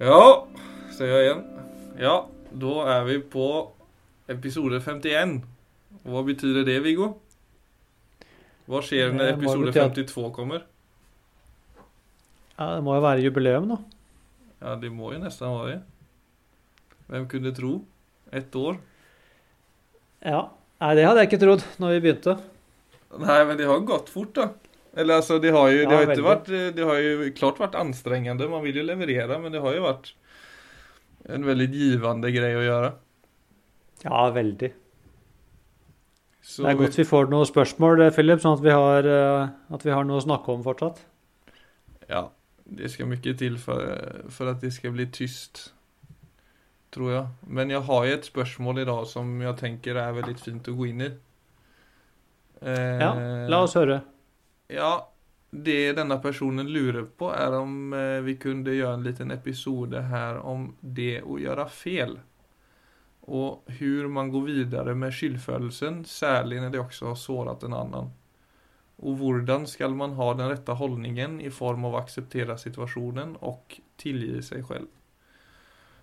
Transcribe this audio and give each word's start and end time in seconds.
Ja, 0.00 0.46
ser 0.94 1.10
jeg 1.10 1.26
igjen. 1.26 1.42
Ja, 2.00 2.14
da 2.62 2.72
er 2.96 3.04
vi 3.06 3.18
på 3.32 3.46
episode 4.32 4.80
51. 4.80 5.40
Hva 6.08 6.22
betyr 6.26 6.62
det, 6.66 6.78
Viggo? 6.84 7.12
Hva 8.70 8.80
skjer 8.84 9.12
når 9.14 9.34
episode 9.34 9.74
52 9.74 10.30
kommer? 10.34 10.64
Ja, 12.56 12.76
det 12.76 12.82
må 12.86 12.96
jo 12.96 13.04
være 13.04 13.24
jubileum, 13.24 13.68
da. 13.72 13.78
Ja, 14.62 14.74
det 14.78 14.92
må 14.94 15.12
jo 15.12 15.20
nesten 15.22 15.50
være 15.50 15.74
det. 15.74 15.80
Hvem 17.12 17.28
kunne 17.30 17.52
tro? 17.56 17.72
Ett 18.32 18.54
år? 18.56 18.78
Ja. 20.24 20.46
Nei, 20.82 20.94
det 20.98 21.04
hadde 21.06 21.22
jeg 21.22 21.30
ikke 21.30 21.42
trodd 21.42 21.64
når 21.82 21.96
vi 21.96 22.02
begynte. 22.06 22.36
Nei, 23.22 23.40
men 23.46 23.58
det 23.58 23.66
har 23.68 23.82
gått 23.86 24.08
fort, 24.10 24.32
da. 24.38 24.48
Eller 24.94 25.20
altså, 25.20 25.38
det 25.40 25.52
har 25.54 25.70
jo, 25.72 25.84
det 25.88 25.94
Ja, 25.96 26.00
har 26.04 26.24
vært 26.26 26.50
eh, 26.52 26.68
Det 26.76 26.84
har 26.84 26.98
jo 27.00 27.30
klart 27.36 27.60
vært 27.62 27.78
anstrengende. 27.80 28.48
Man 28.50 28.62
vil 28.64 28.76
jo 28.82 28.84
leverere, 28.84 29.38
men 29.40 29.52
det 29.54 29.62
har 29.64 29.74
jo 29.76 29.86
vært 29.86 30.12
en 31.32 31.46
veldig 31.46 31.68
givende 31.70 32.32
greie 32.34 32.58
å 32.58 32.64
gjøre. 32.66 32.92
Ja, 34.04 34.30
veldig. 34.34 34.72
Så 36.42 36.64
Det 36.64 36.72
er 36.72 36.78
godt 36.80 36.98
vi 36.98 37.04
får 37.06 37.28
noen 37.30 37.46
spørsmål, 37.46 38.02
eh, 38.02 38.10
Philip, 38.14 38.40
sånn 38.42 38.58
at 38.58 38.64
vi 38.64 38.70
har, 38.74 39.06
eh, 39.06 39.48
at 39.72 39.84
vi 39.86 39.90
har 39.94 40.04
noe 40.04 40.18
å 40.18 40.24
snakke 40.24 40.48
om 40.52 40.64
fortsatt. 40.66 40.98
Ja, 42.10 42.28
det 42.66 42.90
skal 42.90 43.06
mye 43.06 43.36
til 43.38 43.56
for, 43.62 43.78
for 44.28 44.50
at 44.50 44.60
det 44.60 44.72
skal 44.74 44.92
bli 44.92 45.06
tyst, 45.06 45.70
tror 46.92 47.12
jeg. 47.14 47.26
Men 47.46 47.70
jeg 47.70 47.80
har 47.86 48.06
jo 48.06 48.16
et 48.18 48.26
spørsmål 48.28 48.82
i 48.82 48.88
dag 48.90 49.06
som 49.06 49.30
jeg 49.40 49.56
tenker 49.62 49.96
er 49.96 50.12
veldig 50.18 50.36
fint 50.42 50.68
å 50.68 50.76
gå 50.76 50.88
inn 50.90 51.06
i. 51.06 51.12
Eh, 52.62 52.98
Ja, 53.00 53.14
la 53.48 53.62
oss 53.62 53.74
høre. 53.78 54.02
Ja, 54.72 55.12
det 55.50 55.92
denne 55.98 56.16
personen 56.16 56.70
lurer 56.72 57.04
på 57.04 57.28
er 57.36 57.52
om 57.58 57.92
eh, 57.92 58.22
vi 58.24 58.38
kunne 58.40 58.72
gjøre 58.72 58.96
en 58.96 59.04
liten 59.04 59.34
episode 59.34 60.00
her 60.08 60.38
om 60.48 60.70
det 60.80 61.20
å 61.28 61.36
gjøre 61.36 61.66
fel. 61.68 62.16
Og 63.28 63.68
hvordan 63.68 64.16
man 64.16 64.32
går 64.32 64.48
videre 64.48 64.96
med 64.96 65.12
skyldfølelsen, 65.12 66.02
særlig 66.08 66.62
når 66.62 66.72
det 66.72 66.80
også 66.80 67.10
har 67.10 67.20
såret 67.20 67.68
en 67.68 67.76
annen. 67.76 68.10
Og 69.02 69.20
hvordan 69.20 69.68
skal 69.68 69.92
man 69.98 70.16
ha 70.16 70.32
den 70.38 70.48
rette 70.54 70.80
holdningen 70.80 71.38
i 71.44 71.52
form 71.52 71.84
av 71.84 71.98
å 71.98 72.02
akseptere 72.02 72.56
situasjonen 72.56 73.36
og 73.44 73.78
tilgi 74.00 74.40
seg 74.40 74.64
selv. 74.72 74.90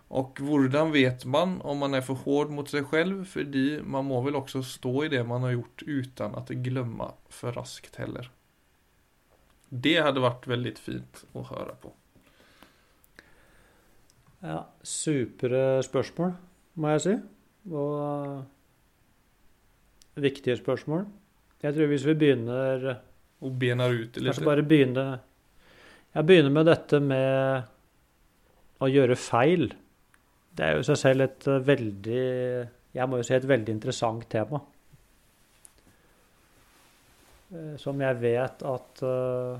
Og 0.09 0.39
hvordan 0.41 0.93
vet 0.93 1.25
man 1.25 1.59
om 1.65 1.81
man 1.81 1.97
er 1.97 2.05
for 2.05 2.21
hård 2.21 2.53
mot 2.53 2.69
seg 2.69 2.85
selv, 2.89 3.25
fordi 3.29 3.79
man 3.81 4.05
må 4.09 4.21
vel 4.25 4.37
også 4.39 4.61
stå 4.65 4.93
i 5.05 5.13
det 5.13 5.25
man 5.25 5.45
har 5.45 5.57
gjort 5.57 5.85
uten 5.89 6.37
at 6.37 6.53
glemme 6.65 7.15
for 7.33 7.57
raskt 7.57 7.97
heller. 8.01 8.29
Det 9.69 9.97
hadde 10.01 10.21
vært 10.23 10.47
veldig 10.49 10.73
fint 10.81 11.23
å 11.37 11.43
høre 11.51 11.75
på. 11.81 11.91
Ja, 14.39 14.63
Supre 14.87 15.81
spørsmål, 15.83 16.31
må 16.79 16.93
jeg 16.95 17.03
si. 17.03 17.15
Og 17.69 17.95
eh, 18.01 18.39
viktige 20.23 20.57
spørsmål. 20.57 21.03
Jeg 21.59 21.75
tror 21.75 21.89
hvis 21.91 22.05
vi 22.07 22.15
begynner 22.15 22.85
Og 23.43 23.51
bener 23.59 23.91
ut 23.91 24.15
litt? 24.15 24.29
Kanskje 24.29 24.45
bare 24.47 24.63
begynne 24.63 25.03
Jeg 26.15 26.27
begynner 26.29 26.53
med 26.55 26.69
dette 26.71 27.01
med 27.03 27.67
å 28.79 28.87
gjøre 28.87 29.17
feil. 29.19 29.67
Det 30.55 30.63
er 30.65 30.77
jo 30.77 30.85
i 30.85 30.87
seg 30.87 31.01
selv 31.03 31.27
et 31.27 31.47
eh, 31.51 31.59
veldig 31.67 32.23
Jeg 32.95 33.11
må 33.11 33.19
jo 33.19 33.27
si 33.27 33.35
et 33.35 33.47
veldig 33.47 33.75
interessant 33.75 34.23
tema. 34.31 34.63
Eh, 37.49 37.75
Som 37.81 38.01
jeg 38.03 38.21
vet 38.21 38.63
at 38.67 39.03
eh, 39.05 39.59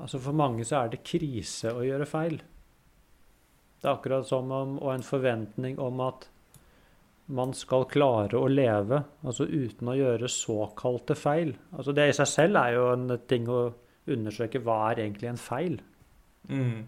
Altså 0.00 0.18
For 0.18 0.36
mange 0.36 0.64
så 0.66 0.82
er 0.82 0.92
det 0.92 1.04
krise 1.06 1.70
å 1.70 1.84
gjøre 1.86 2.08
feil. 2.08 2.40
Det 3.78 3.88
er 3.88 3.94
akkurat 3.94 4.26
som 4.26 4.50
om 4.52 4.78
Og 4.80 4.90
en 4.94 5.06
forventning 5.06 5.78
om 5.82 6.00
at 6.04 6.28
man 7.34 7.54
skal 7.56 7.86
klare 7.88 8.36
å 8.36 8.50
leve 8.50 8.98
altså 9.24 9.46
uten 9.48 9.88
å 9.88 9.94
gjøre 9.96 10.28
såkalte 10.28 11.14
feil. 11.16 11.54
Altså 11.72 11.94
Det 11.96 12.04
i 12.10 12.16
seg 12.18 12.28
selv 12.28 12.60
er 12.60 12.74
jo 12.74 12.82
en 12.92 13.14
ting 13.24 13.48
å 13.48 13.62
undersøke 14.12 14.60
hva 14.60 14.90
er 14.90 15.00
egentlig 15.06 15.30
en 15.30 15.40
feil. 15.40 15.78
Mm. 16.50 16.82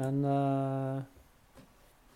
Men, 0.00 0.24
eh, 0.24 1.60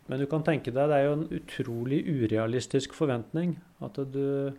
men 0.09 0.25
du 0.25 0.25
kan 0.33 0.47
tenke 0.49 0.73
deg, 0.73 0.89
det 0.89 0.97
er 0.97 1.05
jo 1.11 1.19
en 1.19 1.29
utrolig 1.43 2.01
urealistisk 2.09 2.97
forventning. 2.97 3.59
At 3.85 4.01
du 4.15 4.57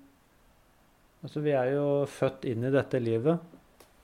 Altså, 1.24 1.40
vi 1.44 1.54
er 1.56 1.72
jo 1.72 1.88
født 2.10 2.46
inn 2.52 2.68
i 2.68 2.72
dette 2.74 3.00
livet. 3.00 3.40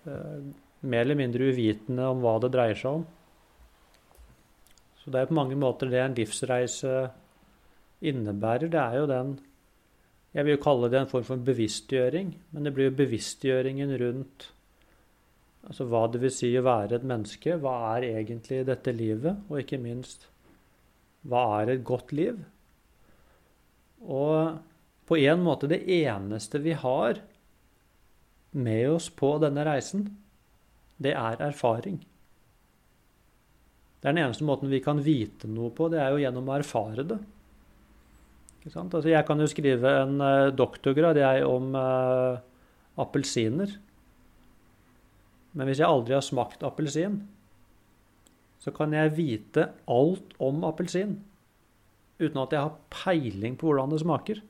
eh, 0.07 0.41
mer 0.81 1.01
eller 1.03 1.15
mindre 1.19 1.49
uvitende 1.51 2.05
om 2.07 2.21
hva 2.23 2.37
det 2.39 2.53
dreier 2.53 2.77
seg 2.79 2.99
om. 3.01 3.05
Så 5.01 5.11
det 5.11 5.21
er 5.21 5.27
på 5.27 5.35
mange 5.35 5.57
måter 5.59 5.89
det 5.91 5.99
en 5.99 6.15
livsreise 6.15 7.09
innebærer. 8.01 8.71
Det 8.71 8.79
er 8.79 8.97
jo 8.99 9.07
den 9.07 9.39
Jeg 10.31 10.45
vil 10.45 10.53
jo 10.53 10.61
kalle 10.61 10.89
det 10.89 10.99
en 10.99 11.09
form 11.09 11.23
for 11.25 11.37
bevisstgjøring. 11.37 12.35
Men 12.51 12.63
det 12.63 12.73
blir 12.73 12.91
jo 12.91 12.97
bevisstgjøringen 13.01 13.97
rundt 13.97 14.51
Altså 15.67 15.85
hva 15.89 16.05
det 16.07 16.21
vil 16.21 16.31
si 16.31 16.49
å 16.55 16.63
være 16.63 16.95
et 16.99 17.03
menneske. 17.03 17.57
Hva 17.59 17.97
er 17.97 18.07
egentlig 18.13 18.61
dette 18.67 18.93
livet? 18.95 19.41
Og 19.49 19.59
ikke 19.59 19.81
minst, 19.81 20.29
hva 21.27 21.43
er 21.59 21.73
et 21.73 21.83
godt 21.83 22.13
liv? 22.15 22.39
Og 23.99 24.55
på 25.09 25.17
en 25.17 25.41
måte 25.41 25.69
det 25.71 25.81
eneste 25.89 26.61
vi 26.61 26.75
har 26.77 27.17
med 28.51 28.91
oss 28.91 29.09
på 29.09 29.31
denne 29.41 29.63
reisen, 29.65 30.05
det 31.01 31.15
er 31.17 31.41
erfaring. 31.41 31.97
Det 33.99 34.07
er 34.07 34.13
den 34.13 34.21
eneste 34.27 34.45
måten 34.47 34.69
vi 34.71 34.81
kan 34.83 35.01
vite 35.03 35.49
noe 35.49 35.73
på, 35.75 35.89
det 35.89 35.99
er 36.03 36.13
jo 36.13 36.21
gjennom 36.21 36.49
å 36.49 36.59
erfare 36.59 37.05
det. 37.09 37.17
Altså 38.69 39.09
jeg 39.09 39.25
kan 39.25 39.39
jo 39.41 39.47
skrive 39.49 39.91
en 40.03 40.21
eh, 40.21 40.51
doktorgrad 40.53 41.17
jeg, 41.17 41.45
om 41.47 41.71
uh, 41.73 42.37
appelsiner. 42.99 43.71
Men 45.55 45.69
hvis 45.69 45.81
jeg 45.81 45.89
aldri 45.89 46.13
har 46.17 46.25
smakt 46.25 46.63
appelsin, 46.67 47.21
så 48.59 48.73
kan 48.75 48.93
jeg 48.93 49.15
vite 49.15 49.69
alt 49.89 50.35
om 50.43 50.61
appelsin 50.67 51.17
uten 52.19 52.41
at 52.43 52.53
jeg 52.53 52.65
har 52.65 52.79
peiling 52.91 53.55
på 53.57 53.69
hvordan 53.69 53.95
det 53.95 54.01
smaker. 54.03 54.41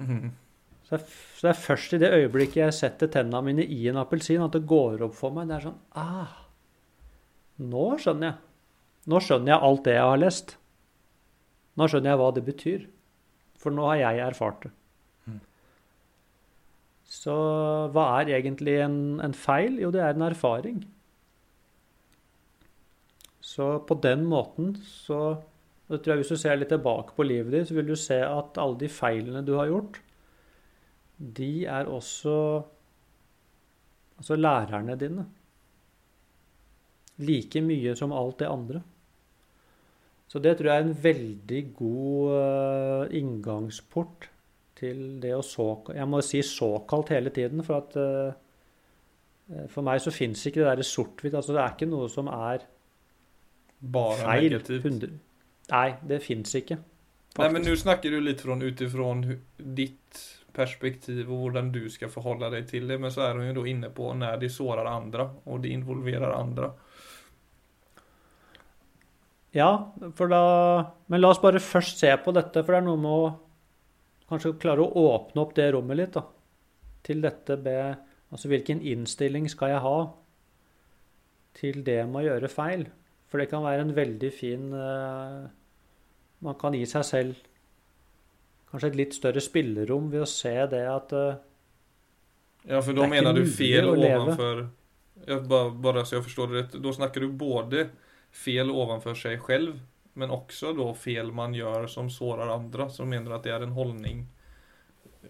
Mhm. 0.00 0.30
Så 0.90 0.96
det, 0.96 1.04
er, 1.04 1.18
så 1.38 1.46
det 1.46 1.50
er 1.52 1.60
først 1.62 1.92
i 1.94 1.98
det 2.02 2.08
øyeblikket 2.16 2.56
jeg 2.64 2.74
setter 2.74 3.10
tennene 3.14 3.44
mine 3.46 3.62
i 3.62 3.84
en 3.86 4.00
appelsin, 4.00 4.42
at 4.42 4.56
det 4.56 4.66
går 4.66 5.04
opp 5.06 5.14
for 5.14 5.34
meg. 5.34 5.46
Det 5.46 5.58
er 5.60 5.66
sånn 5.68 5.76
ah, 6.00 6.32
Nå 7.60 7.84
skjønner 8.00 8.32
jeg. 8.32 8.38
Nå 9.12 9.20
skjønner 9.22 9.52
jeg 9.52 9.66
alt 9.68 9.84
det 9.86 9.94
jeg 9.94 10.08
har 10.08 10.20
lest. 10.20 10.56
Nå 11.78 11.86
skjønner 11.86 12.10
jeg 12.10 12.20
hva 12.20 12.30
det 12.34 12.44
betyr. 12.48 12.88
For 13.60 13.76
nå 13.76 13.86
har 13.86 14.00
jeg 14.00 14.22
erfart 14.24 14.64
det. 14.64 14.72
Mm. 15.28 15.40
Så 17.20 17.36
hva 17.94 18.06
er 18.18 18.32
egentlig 18.40 18.78
en, 18.82 18.98
en 19.22 19.36
feil? 19.36 19.78
Jo, 19.82 19.92
det 19.94 20.02
er 20.02 20.16
en 20.16 20.26
erfaring. 20.30 20.82
Så 23.44 23.76
på 23.86 23.96
den 24.02 24.24
måten 24.30 24.74
så 24.86 25.20
og 25.90 25.96
det 25.96 26.04
tror 26.04 26.12
jeg 26.14 26.22
Hvis 26.22 26.30
du 26.30 26.38
ser 26.38 26.58
litt 26.60 26.70
tilbake 26.70 27.16
på 27.16 27.24
livet 27.26 27.50
ditt, 27.50 27.66
så 27.68 27.74
vil 27.74 27.88
du 27.90 27.96
se 27.98 28.20
at 28.22 28.58
alle 28.62 28.78
de 28.78 28.88
feilene 28.88 29.42
du 29.42 29.56
har 29.58 29.66
gjort, 29.66 29.98
de 31.18 31.66
er 31.66 31.90
også 31.90 32.34
altså 34.20 34.36
lærerne 34.38 34.94
dine. 35.00 35.26
Like 37.18 37.60
mye 37.64 37.96
som 37.98 38.14
alt 38.14 38.38
det 38.38 38.48
andre. 38.48 38.82
Så 40.30 40.38
det 40.38 40.56
tror 40.56 40.70
jeg 40.70 40.78
er 40.78 40.86
en 40.86 41.02
veldig 41.02 41.62
god 41.74 42.36
eh, 42.38 43.16
inngangsport 43.18 44.28
til 44.78 45.18
det 45.20 45.32
å 45.36 45.42
såkalt 45.44 45.98
Jeg 45.98 46.08
må 46.08 46.20
si 46.24 46.40
såkalt 46.46 47.10
hele 47.12 47.32
tiden, 47.34 47.64
for 47.66 47.82
at 47.82 47.96
eh, 47.98 49.66
For 49.74 49.82
meg 49.82 49.98
så 50.00 50.14
fins 50.14 50.46
ikke 50.46 50.62
det 50.62 50.68
derre 50.68 50.86
sort-hvitt. 50.86 51.34
Altså 51.34 51.56
det 51.56 51.64
er 51.64 51.74
ikke 51.74 51.90
noe 51.90 52.06
som 52.08 52.30
er 52.30 52.62
Bare 53.80 54.22
feil. 54.22 54.54
negativt. 54.54 55.10
100 55.70 55.76
Nei, 55.76 55.88
det 56.06 56.20
fins 56.24 56.54
ikke. 56.58 56.80
Nei, 57.38 57.48
men 57.54 57.64
nå 57.64 57.76
snakker 57.78 58.10
du 58.10 58.20
litt 58.20 58.42
ut 58.42 58.62
utifrån 58.62 59.22
ditt 59.56 60.20
perspektiv 60.52 61.28
og 61.30 61.44
hvordan 61.44 61.70
du 61.72 61.84
skal 61.92 62.10
forholde 62.10 62.50
deg 62.50 62.66
til 62.68 62.88
det, 62.90 62.98
men 63.00 63.12
så 63.14 63.28
er 63.28 63.38
hun 63.38 63.46
jo 63.50 63.60
da 63.60 63.66
inne 63.70 63.90
på 63.94 64.10
når 64.18 64.40
de 64.42 64.50
sårer 64.50 64.88
andre, 64.90 65.28
og 65.46 65.62
de 65.62 65.70
involverer 65.76 66.34
andre. 66.34 66.72
Ja, 69.54 69.70
for 70.14 70.30
da 70.30 70.42
Men 71.08 71.20
la 71.20 71.30
oss 71.32 71.40
bare 71.42 71.58
først 71.58 71.98
se 71.98 72.10
på 72.22 72.34
dette, 72.34 72.62
for 72.62 72.74
det 72.74 72.82
er 72.82 72.86
noe 72.86 73.00
med 73.00 73.10
å 73.10 73.30
kanskje 74.30 74.58
klare 74.62 74.84
å 74.84 75.06
åpne 75.10 75.42
opp 75.42 75.56
det 75.56 75.72
rommet 75.74 75.98
litt, 75.98 76.14
da. 76.14 76.22
Til 77.02 77.22
dette 77.24 77.56
med 77.58 78.06
Altså 78.30 78.46
hvilken 78.46 78.78
innstilling 78.86 79.48
skal 79.50 79.72
jeg 79.72 79.82
ha 79.82 79.96
til 81.58 81.80
det 81.82 82.04
med 82.06 82.20
å 82.20 82.26
gjøre 82.28 82.50
feil? 82.52 82.84
For 83.26 83.42
det 83.42 83.48
kan 83.50 83.64
være 83.64 83.82
en 83.82 83.96
veldig 83.96 84.30
fin 84.30 84.68
eh, 84.70 85.48
Man 86.44 86.56
kan 86.60 86.74
gi 86.76 86.86
seg 86.88 87.04
selv 87.04 87.46
kanskje 88.70 88.92
et 88.92 88.98
litt 89.00 89.16
større 89.16 89.42
spillerom 89.42 90.10
ved 90.12 90.24
å 90.24 90.28
se 90.30 90.54
det 90.70 90.84
at 90.88 91.14
eh, 91.16 91.40
Ja, 92.70 92.80
for 92.84 92.96
da 92.96 93.06
er 93.06 93.12
mener 93.14 93.36
du 93.36 93.42
feil 93.48 93.88
ovanfor 93.90 94.68
bare, 95.26 95.70
bare 95.70 96.04
så 96.06 96.16
jeg 96.16 96.26
forstår 96.28 96.50
det 96.50 96.60
rett. 96.60 96.76
Da 96.82 96.92
snakker 96.96 97.24
du 97.24 97.32
både 97.36 97.88
fel 98.32 98.70
ovenfor 98.70 99.18
seg 99.18 99.42
selv, 99.46 99.80
Men 100.14 100.32
også 100.34 100.72
da 100.74 100.88
fel 100.94 101.30
man 101.32 101.54
gjør 101.54 101.86
som 101.88 102.08
sårar 102.10 102.50
andre, 102.50 102.88
Som 102.90 103.08
mener 103.08 103.36
at 103.36 103.44
det 103.44 103.52
er 103.54 103.62
en 103.62 103.76
holdning 103.76 104.24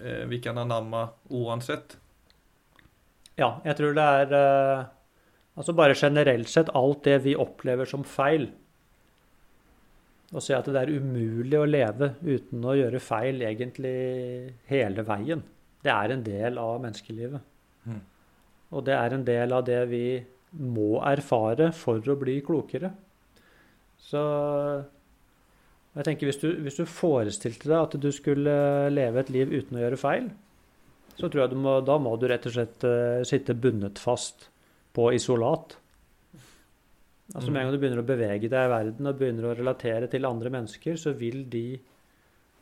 eh, 0.01 0.25
vi 0.27 0.41
kan 0.41 0.59
anamma 0.59 1.11
oansett. 1.29 1.99
Ja, 3.37 3.61
jeg 3.65 3.77
tror 3.77 3.95
det 3.95 4.07
er 4.23 4.33
eh, 4.39 4.85
Altså 5.57 5.73
bare 5.77 5.95
generelt 5.95 6.49
sett 6.49 6.71
alt 6.75 7.05
det 7.05 7.19
vi 7.25 7.37
opplever 7.37 7.85
som 7.85 8.05
feil. 8.05 8.49
Å 10.31 10.43
se 10.45 10.55
at 10.55 10.69
det 10.71 10.79
er 10.79 10.93
umulig 10.95 11.59
å 11.59 11.67
leve 11.67 12.13
uten 12.23 12.63
å 12.63 12.77
gjøre 12.79 13.01
feil 13.03 13.43
egentlig 13.43 13.95
hele 14.71 15.03
veien. 15.07 15.43
Det 15.83 15.91
er 15.91 16.15
en 16.15 16.23
del 16.23 16.61
av 16.63 16.77
menneskelivet. 16.85 17.49
Mm. 17.89 18.01
Og 18.71 18.85
det 18.87 18.95
er 18.95 19.17
en 19.17 19.27
del 19.27 19.57
av 19.57 19.65
det 19.67 19.81
vi 19.91 20.05
må 20.61 21.01
erfare 21.07 21.71
for 21.75 22.05
å 22.07 22.19
bli 22.19 22.39
klokere. 22.47 22.93
Så 24.01 24.21
jeg 25.97 26.07
tenker 26.07 26.31
hvis 26.31 26.41
du, 26.43 26.49
hvis 26.63 26.79
du 26.79 26.87
forestilte 26.87 27.67
deg 27.67 27.81
at 27.81 27.99
du 27.99 28.11
skulle 28.15 28.55
leve 28.93 29.25
et 29.25 29.35
liv 29.35 29.51
uten 29.51 29.79
å 29.79 29.85
gjøre 29.85 29.99
feil, 30.01 30.31
så 31.19 31.27
tror 31.27 31.45
jeg 31.45 31.53
du 31.53 31.61
må, 31.61 31.81
da 31.85 31.99
må 32.01 32.15
du 32.17 32.29
rett 32.31 32.47
og 32.49 32.55
slett 32.55 32.87
uh, 32.87 33.21
sitte 33.27 33.57
bundet 33.59 33.99
fast 34.01 34.49
på 34.97 35.11
isolat. 35.17 35.77
Altså 37.35 37.51
Med 37.51 37.61
en 37.61 37.69
gang 37.69 37.77
du 37.77 37.81
begynner 37.83 38.03
å 38.03 38.07
bevege 38.09 38.49
deg 38.51 38.67
i 38.67 38.71
verden 38.73 39.07
og 39.07 39.19
begynner 39.19 39.47
å 39.47 39.55
relatere 39.55 40.09
til 40.11 40.27
andre 40.27 40.51
mennesker, 40.51 40.99
så 40.99 41.15
vil 41.17 41.45
de 41.51 41.81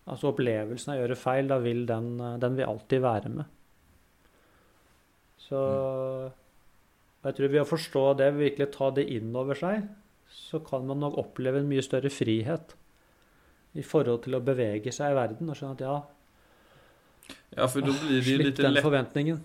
Altså 0.09 0.31
opplevelsen 0.31 0.95
av 0.95 0.97
å 0.97 1.01
gjøre 1.03 1.17
feil, 1.21 1.49
da 1.51 1.59
vil 1.61 1.83
den, 1.85 2.15
den 2.41 2.55
vil 2.57 2.65
alltid 2.65 3.03
være 3.05 3.29
med. 3.29 3.51
Så 5.37 5.59
jeg 7.27 7.37
tror 7.37 7.53
ved 7.53 7.61
å 7.61 7.69
forstå 7.69 8.05
det, 8.21 8.29
virkelig 8.39 8.71
ta 8.73 8.89
det 8.97 9.05
inn 9.13 9.37
over 9.37 9.59
seg, 9.59 9.85
så 10.33 10.63
kan 10.65 10.87
man 10.89 11.03
nok 11.05 11.19
oppleve 11.21 11.61
en 11.61 11.69
mye 11.69 11.85
større 11.85 12.09
frihet 12.13 12.73
i 13.77 13.85
forhold 13.85 14.25
til 14.25 14.39
å 14.39 14.43
bevege 14.45 14.93
seg 14.97 15.13
i 15.13 15.19
verden 15.19 15.53
og 15.53 15.59
skjønne 15.59 15.77
at 15.77 15.85
ja, 15.85 15.99
Ja, 17.53 17.67
for 17.69 17.85
da 17.85 17.93
blir 17.93 18.23
det 18.23 18.25
ju 18.25 18.37
slipp 18.39 18.57
den 18.57 18.81
forventningen. 18.81 19.43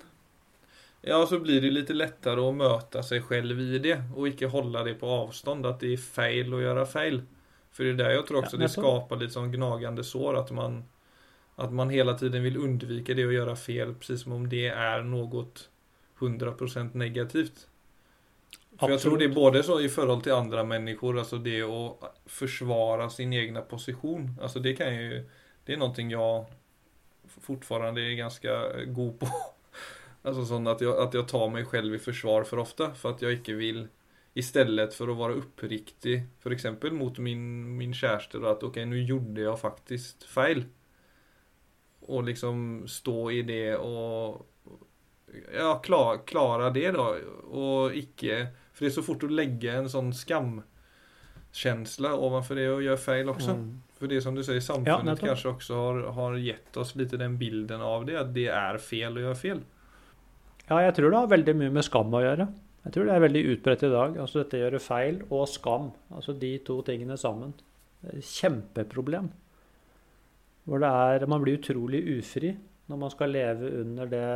Ja, 1.05 1.19
så 1.27 1.39
blir 1.43 1.61
det 1.61 1.73
lite 1.73 1.95
lettere 1.95 2.39
å 2.39 2.53
møte 2.55 3.01
seg 3.03 3.25
selv 3.27 3.59
i 3.59 3.79
det 3.83 3.97
og 4.15 4.29
ikke 4.29 4.51
holde 4.53 4.85
det 4.87 4.95
på 5.01 5.09
avstånd 5.11 5.67
at 5.67 5.81
det 5.83 5.97
er 5.97 6.03
feil 6.03 6.55
å 6.55 6.61
gjøre 6.63 6.85
feil. 6.87 7.19
For 7.73 7.83
det 7.83 7.95
er 7.95 7.99
der 7.99 8.15
jeg 8.15 8.25
tror 8.29 8.43
også 8.43 8.55
Ja, 8.55 8.61
det 8.63 8.71
skaper 8.71 9.19
litt 9.19 9.33
skapar 9.33 9.51
gnagende 9.51 10.05
sår 10.07 10.39
at 10.45 10.53
man 10.55 10.83
at 11.55 11.73
man 11.73 11.89
hele 11.89 12.15
tiden 12.17 12.43
vil 12.43 12.57
unnvike 12.57 13.13
det 13.13 13.27
å 13.27 13.33
gjøre 13.33 13.55
fel 13.59 13.93
precis 13.93 14.23
som 14.23 14.33
om 14.37 14.47
det 14.49 14.71
er 14.71 15.03
noe 15.05 15.43
100% 16.19 16.95
negativt. 16.97 17.67
For 18.79 18.89
jeg 18.89 19.03
tror 19.03 19.19
det 19.21 19.27
er 19.27 19.35
både 19.35 19.61
så 19.65 19.77
i 19.83 19.89
forhold 19.91 20.23
til 20.25 20.33
andre 20.33 20.63
mennesker, 20.65 21.19
altså 21.21 21.37
det 21.37 21.59
å 21.65 21.81
forsvare 22.25 23.09
sin 23.13 23.33
egen 23.37 23.59
position. 23.69 24.31
Altså 24.41 24.63
det 24.63 24.77
kan 24.79 24.95
det 25.63 25.75
er 25.75 25.79
noe 25.79 26.07
jeg 26.09 27.35
fortfarande 27.43 28.01
er 28.01 28.17
ganske 28.17 28.55
god 28.95 29.19
på. 29.21 29.29
Alltså 30.25 30.45
sånn 30.45 30.67
att 30.67 30.81
jag, 30.81 30.99
att 30.99 31.13
jag 31.13 31.27
tar 31.27 31.49
mig 31.49 31.65
själv 31.65 31.95
i 31.95 31.99
försvar 31.99 32.43
för 32.43 32.57
ofta 32.57 32.93
för 32.93 33.09
att 33.09 33.21
jag 33.21 33.33
inte 33.33 33.53
vill 33.53 33.87
istället 34.33 34.93
för 34.93 35.07
att 35.07 35.17
vara 35.17 35.33
uppriktig 35.33 36.23
för 36.39 36.51
exempel 36.51 36.91
mot 36.91 37.17
min, 37.17 37.77
min 37.77 37.93
kärste 37.93 38.37
då 38.37 38.47
att 38.47 38.63
okej 38.63 38.85
nu 38.85 39.03
gjorde 39.03 39.41
jag 39.41 39.59
faktiskt 39.59 40.23
fel. 40.23 40.63
Och 41.99 42.23
liksom 42.23 42.87
stå 42.87 43.31
i 43.31 43.41
det 43.41 43.75
och 43.75 44.47
ja, 45.53 45.75
klar, 45.75 46.19
klara 46.25 46.69
det 46.69 46.91
då 46.91 47.17
och 47.57 47.95
icke 47.95 48.47
för 48.73 48.85
det 48.85 48.89
är 48.89 48.93
så 48.93 49.03
fort 49.03 49.23
att 49.23 49.31
lägga 49.31 49.73
en 49.73 49.89
sån 49.89 50.13
skamkänsla 50.13 52.15
ovanför 52.15 52.55
det 52.55 52.69
och 52.69 52.83
göra 52.83 52.97
fel 52.97 53.29
också. 53.29 53.49
Mm. 53.49 53.81
För 53.97 54.07
det 54.07 54.21
som 54.21 54.35
du 54.35 54.43
säger, 54.43 54.61
samfundet 54.61 55.19
ja, 55.21 55.27
kanske 55.27 55.49
också 55.49 55.75
har, 55.75 55.99
har 55.99 56.35
gett 56.35 56.77
oss 56.77 56.95
lite 56.95 57.17
den 57.17 57.37
bilden 57.37 57.81
av 57.81 58.05
det, 58.05 58.19
att 58.19 58.33
det 58.33 58.47
är 58.47 58.77
fel 58.77 59.17
att 59.17 59.23
göra 59.23 59.35
fel. 59.35 59.61
Ja, 60.69 60.79
jeg 60.79 60.95
tror 60.95 61.11
det 61.11 61.19
har 61.19 61.31
veldig 61.31 61.55
mye 61.59 61.73
med 61.75 61.85
skam 61.85 62.13
å 62.15 62.21
gjøre. 62.23 62.47
Jeg 62.83 62.95
tror 62.95 63.07
det 63.07 63.15
er 63.15 63.23
veldig 63.23 63.43
utbredt 63.53 63.85
i 63.87 63.91
dag. 63.91 64.17
Altså 64.19 64.41
dette 64.41 64.59
gjøre 64.59 64.83
feil 64.83 65.21
og 65.29 65.47
skam. 65.51 65.89
Altså 66.15 66.35
de 66.39 66.51
to 66.67 66.77
tingene 66.87 67.17
sammen. 67.19 67.53
Kjempeproblem. 68.03 69.29
Hvor 70.63 70.79
det 70.79 70.87
er 70.87 71.25
Man 71.27 71.43
blir 71.43 71.59
utrolig 71.59 72.03
ufri 72.17 72.53
når 72.87 72.99
man 72.99 73.11
skal 73.11 73.31
leve 73.31 73.69
under 73.81 74.07
det 74.11 74.27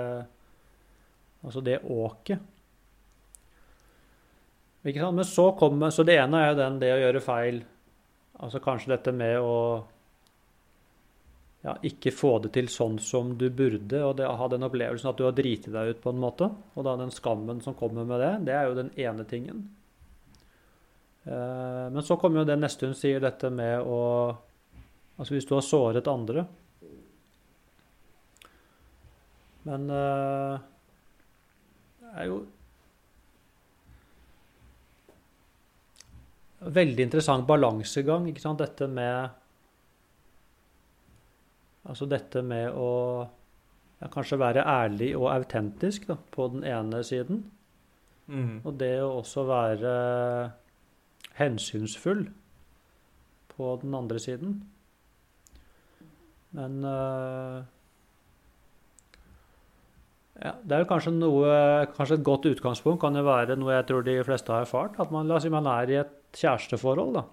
Altså 1.45 1.61
det 1.61 1.79
åket. 1.83 2.39
Ikke 4.87 5.03
sant? 5.03 5.15
Men 5.15 5.27
så 5.27 5.51
kommer 5.59 5.91
Så 5.91 6.03
det 6.07 6.17
ene 6.19 6.39
er 6.41 6.51
jo 6.51 6.59
den 6.61 6.79
det 6.81 6.93
å 6.95 7.01
gjøre 7.03 7.23
feil. 7.23 7.61
Altså 8.39 8.59
kanskje 8.63 8.93
dette 8.95 9.13
med 9.15 9.39
å 9.39 9.85
ja, 11.67 11.73
ikke 11.83 12.13
få 12.15 12.37
det 12.45 12.53
til 12.55 12.69
sånn 12.71 12.95
som 13.03 13.33
du 13.35 13.49
burde, 13.51 13.99
og 14.05 14.13
det, 14.15 14.27
ha 14.39 14.45
den 14.47 14.63
opplevelsen 14.63 15.09
at 15.11 15.17
du 15.19 15.25
har 15.27 15.33
driti 15.35 15.73
deg 15.73 15.91
ut 15.91 15.99
på 16.03 16.13
en 16.13 16.21
måte. 16.21 16.47
Og 16.79 16.85
da 16.87 16.93
den 16.95 17.11
skammen 17.11 17.59
som 17.65 17.75
kommer 17.75 18.07
med 18.07 18.23
det, 18.23 18.29
det 18.47 18.55
er 18.55 18.69
jo 18.69 18.77
den 18.77 18.91
ene 18.95 19.25
tingen. 19.27 19.65
Eh, 21.27 21.85
men 21.91 21.99
så 22.07 22.15
kommer 22.15 22.41
jo 22.41 22.47
det 22.47 22.55
neste 22.61 22.87
hun 22.87 22.95
sier, 22.95 23.19
dette 23.23 23.51
med 23.53 23.83
å 23.83 24.01
Altså 25.17 25.33
hvis 25.33 25.47
du 25.49 25.55
har 25.55 25.63
såret 25.65 26.07
andre. 26.07 26.43
Men 29.65 29.87
eh, 29.89 30.59
det 32.03 32.11
er 32.13 32.29
jo 32.29 32.37
Veldig 36.57 37.03
interessant 37.05 37.45
balansegang, 37.49 38.29
ikke 38.29 38.41
sant, 38.41 38.61
dette 38.61 38.87
med 38.89 39.33
Altså 41.87 42.07
dette 42.09 42.43
med 42.43 42.75
å 42.75 42.89
ja, 44.01 44.09
kanskje 44.13 44.39
være 44.41 44.65
ærlig 44.67 45.13
og 45.17 45.29
autentisk 45.31 46.07
da, 46.09 46.17
på 46.33 46.49
den 46.53 46.65
ene 46.67 47.01
siden. 47.07 47.45
Mm. 48.27 48.59
Og 48.67 48.75
det 48.79 48.97
å 49.01 49.15
også 49.21 49.45
være 49.47 49.93
hensynsfull 51.37 52.27
på 53.53 53.71
den 53.81 53.95
andre 53.97 54.19
siden. 54.21 54.59
Men 56.57 56.77
uh, 56.83 57.63
ja, 60.37 60.53
Det 60.63 60.75
er 60.75 60.83
jo 60.83 60.87
kanskje 60.89 61.11
noe 61.11 61.49
Kanskje 61.91 62.15
et 62.15 62.23
godt 62.25 62.45
utgangspunkt 62.47 63.01
kan 63.01 63.17
jo 63.19 63.25
være 63.27 63.57
noe 63.59 63.75
jeg 63.75 63.87
tror 63.89 64.05
de 64.05 64.15
fleste 64.27 64.53
har 64.53 64.67
erfart. 64.67 64.99
At 65.01 65.11
man, 65.13 65.27
la 65.27 65.39
oss 65.39 65.47
si 65.47 65.53
man 65.53 65.67
er 65.71 65.91
i 65.91 65.99
et 66.03 66.13
kjæresteforhold, 66.37 67.17
da. 67.17 67.25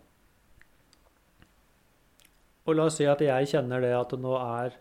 Og 2.65 2.77
la 2.77 2.89
oss 2.89 2.97
si 3.01 3.07
at 3.09 3.21
jeg 3.21 3.51
kjenner 3.51 3.83
det 3.85 3.93
at 3.97 4.17
nå 4.21 4.35
er 4.41 4.81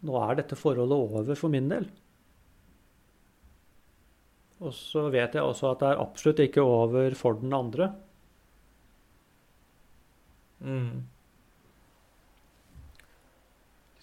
Nå 0.00 0.14
er 0.16 0.38
dette 0.38 0.56
forholdet 0.56 0.96
over 0.96 1.36
for 1.36 1.52
min 1.52 1.66
del. 1.68 1.84
Og 4.64 4.72
så 4.72 5.02
vet 5.12 5.36
jeg 5.36 5.44
også 5.44 5.74
at 5.74 5.82
det 5.82 5.90
er 5.90 6.00
absolutt 6.00 6.40
ikke 6.40 6.64
over 6.64 7.16
for 7.16 7.36
den 7.36 7.52
andre. 7.52 7.90
Mm. 10.64 11.04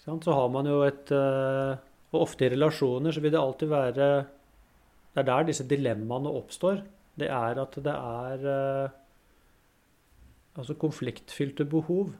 Så 0.08 0.32
har 0.32 0.48
man 0.48 0.66
jo 0.66 0.80
et 0.86 1.10
eh, 1.12 1.74
Og 2.14 2.22
ofte 2.24 2.46
i 2.46 2.48
relasjoner 2.54 3.12
så 3.12 3.20
vil 3.20 3.34
det 3.34 3.40
alltid 3.40 3.68
være 3.68 4.06
Det 5.12 5.20
er 5.20 5.26
der 5.28 5.50
disse 5.50 5.66
dilemmaene 5.68 6.32
oppstår. 6.32 6.80
Det 7.18 7.28
er 7.28 7.60
at 7.60 7.76
det 7.84 7.94
er 7.94 8.48
eh, 8.54 8.96
altså 10.56 10.78
konfliktfylte 10.78 11.66
behov. 11.68 12.14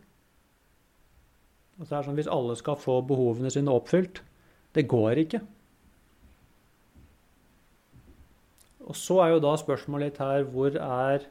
Altså 1.79 1.93
det 1.93 1.99
er 1.99 2.09
sånn 2.09 2.19
Hvis 2.19 2.33
alle 2.35 2.59
skal 2.59 2.79
få 2.81 2.99
behovene 3.07 3.53
sine 3.55 3.73
oppfylt 3.75 4.23
Det 4.75 4.87
går 4.91 5.23
ikke. 5.25 5.41
Og 8.89 8.97
så 8.97 9.19
er 9.23 9.35
jo 9.35 9.43
da 9.45 9.55
spørsmålet 9.61 10.13
litt 10.13 10.21
her 10.23 10.47
hvor 10.49 10.77
er, 10.81 11.25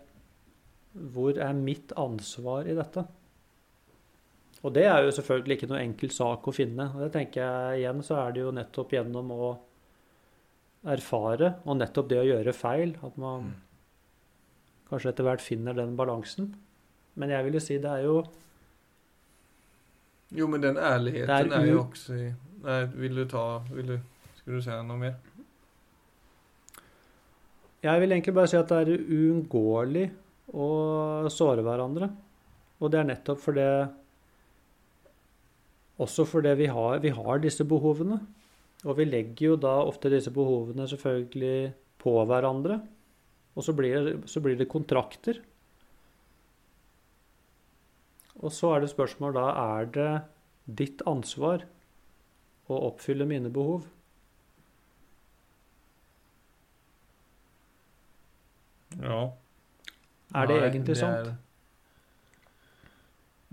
hvor 0.93 1.39
er 1.41 1.55
mitt 1.57 1.93
ansvar 1.97 2.67
i 2.69 2.75
dette? 2.77 3.01
Og 4.61 4.73
det 4.75 4.83
er 4.89 5.05
jo 5.05 5.13
selvfølgelig 5.15 5.57
ikke 5.57 5.69
noe 5.71 5.81
enkel 5.81 6.11
sak 6.13 6.45
å 6.49 6.53
finne. 6.53 6.89
Og 6.93 7.05
det 7.05 7.11
tenker 7.15 7.41
jeg 7.41 7.81
igjen 7.81 8.03
så 8.05 8.19
er 8.21 8.35
det 8.35 8.43
jo 8.43 8.53
nettopp 8.53 8.93
gjennom 8.93 9.31
å 9.33 9.49
erfare, 10.87 11.55
og 11.65 11.79
nettopp 11.79 12.11
det 12.11 12.19
å 12.21 12.27
gjøre 12.27 12.53
feil, 12.55 12.93
at 13.03 13.17
man 13.19 13.51
kanskje 14.87 15.11
etter 15.11 15.25
hvert 15.27 15.43
finner 15.43 15.75
den 15.77 15.97
balansen. 15.99 16.51
Men 17.17 17.33
jeg 17.33 17.47
vil 17.47 17.57
jo 17.57 17.63
si 17.63 17.79
det 17.81 17.91
er 17.91 18.05
jo 18.05 18.19
Jo, 20.35 20.47
men 20.51 20.63
den 20.63 20.77
ærligheten 20.77 21.31
er, 21.31 21.51
er, 21.55 21.65
jo 21.69 21.81
også 21.85 22.17
i... 22.19 22.27
Nei, 22.65 22.81
vil 22.99 23.21
du 23.21 23.25
ta... 23.31 23.43
vil 23.71 23.93
du... 23.93 23.97
Skulle 24.39 24.59
du 24.59 24.65
säga 24.65 24.83
noe 24.83 24.99
mer? 24.99 25.15
Jeg 27.83 28.01
vil 28.01 28.11
egentlig 28.11 28.33
bare 28.35 28.49
si 28.51 28.57
at 28.59 28.71
det 28.71 28.79
er 28.83 29.05
uunngåelig 29.05 30.07
å 30.57 30.67
såre 31.31 31.63
hverandre. 31.63 32.09
Og 32.81 32.91
det 32.91 32.99
er 32.99 33.09
nettopp 33.09 33.41
fordi 33.41 33.67
Også 36.03 36.27
fordi 36.29 36.53
vi 36.59 36.67
har, 36.69 36.99
vi 37.01 37.13
har 37.13 37.41
disse 37.41 37.65
behovene. 37.65 38.19
Og 38.85 38.99
vi 38.99 39.07
legger 39.07 39.53
jo 39.53 39.59
da 39.59 39.79
ofte 39.87 40.11
disse 40.13 40.31
behovene 40.33 40.85
selvfølgelig 40.89 41.71
på 42.03 42.13
hverandre. 42.29 42.81
Og 43.57 43.65
så 43.65 43.73
blir 43.73 43.95
det, 44.05 44.17
så 44.29 44.43
blir 44.43 44.59
det 44.59 44.69
kontrakter. 44.69 45.39
Og 48.37 48.51
så 48.53 48.73
er 48.75 48.79
det 48.83 48.89
spørsmål 48.91 49.33
da 49.37 49.45
er 49.79 49.85
det 49.97 50.09
ditt 50.81 51.01
ansvar 51.09 51.63
å 52.69 52.79
oppfylle 52.91 53.25
mine 53.25 53.49
behov. 53.53 53.87
Ja. 59.01 59.21
Er 60.35 60.47
det 60.49 60.55
Nei, 60.57 60.67
egentlig 60.69 60.87
det 60.95 60.97
sant? 60.97 61.27
er- 61.27 61.35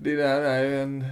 Det 0.04 0.16
der 0.18 0.40
er 0.50 0.64
jo 0.64 0.82
en, 0.82 1.04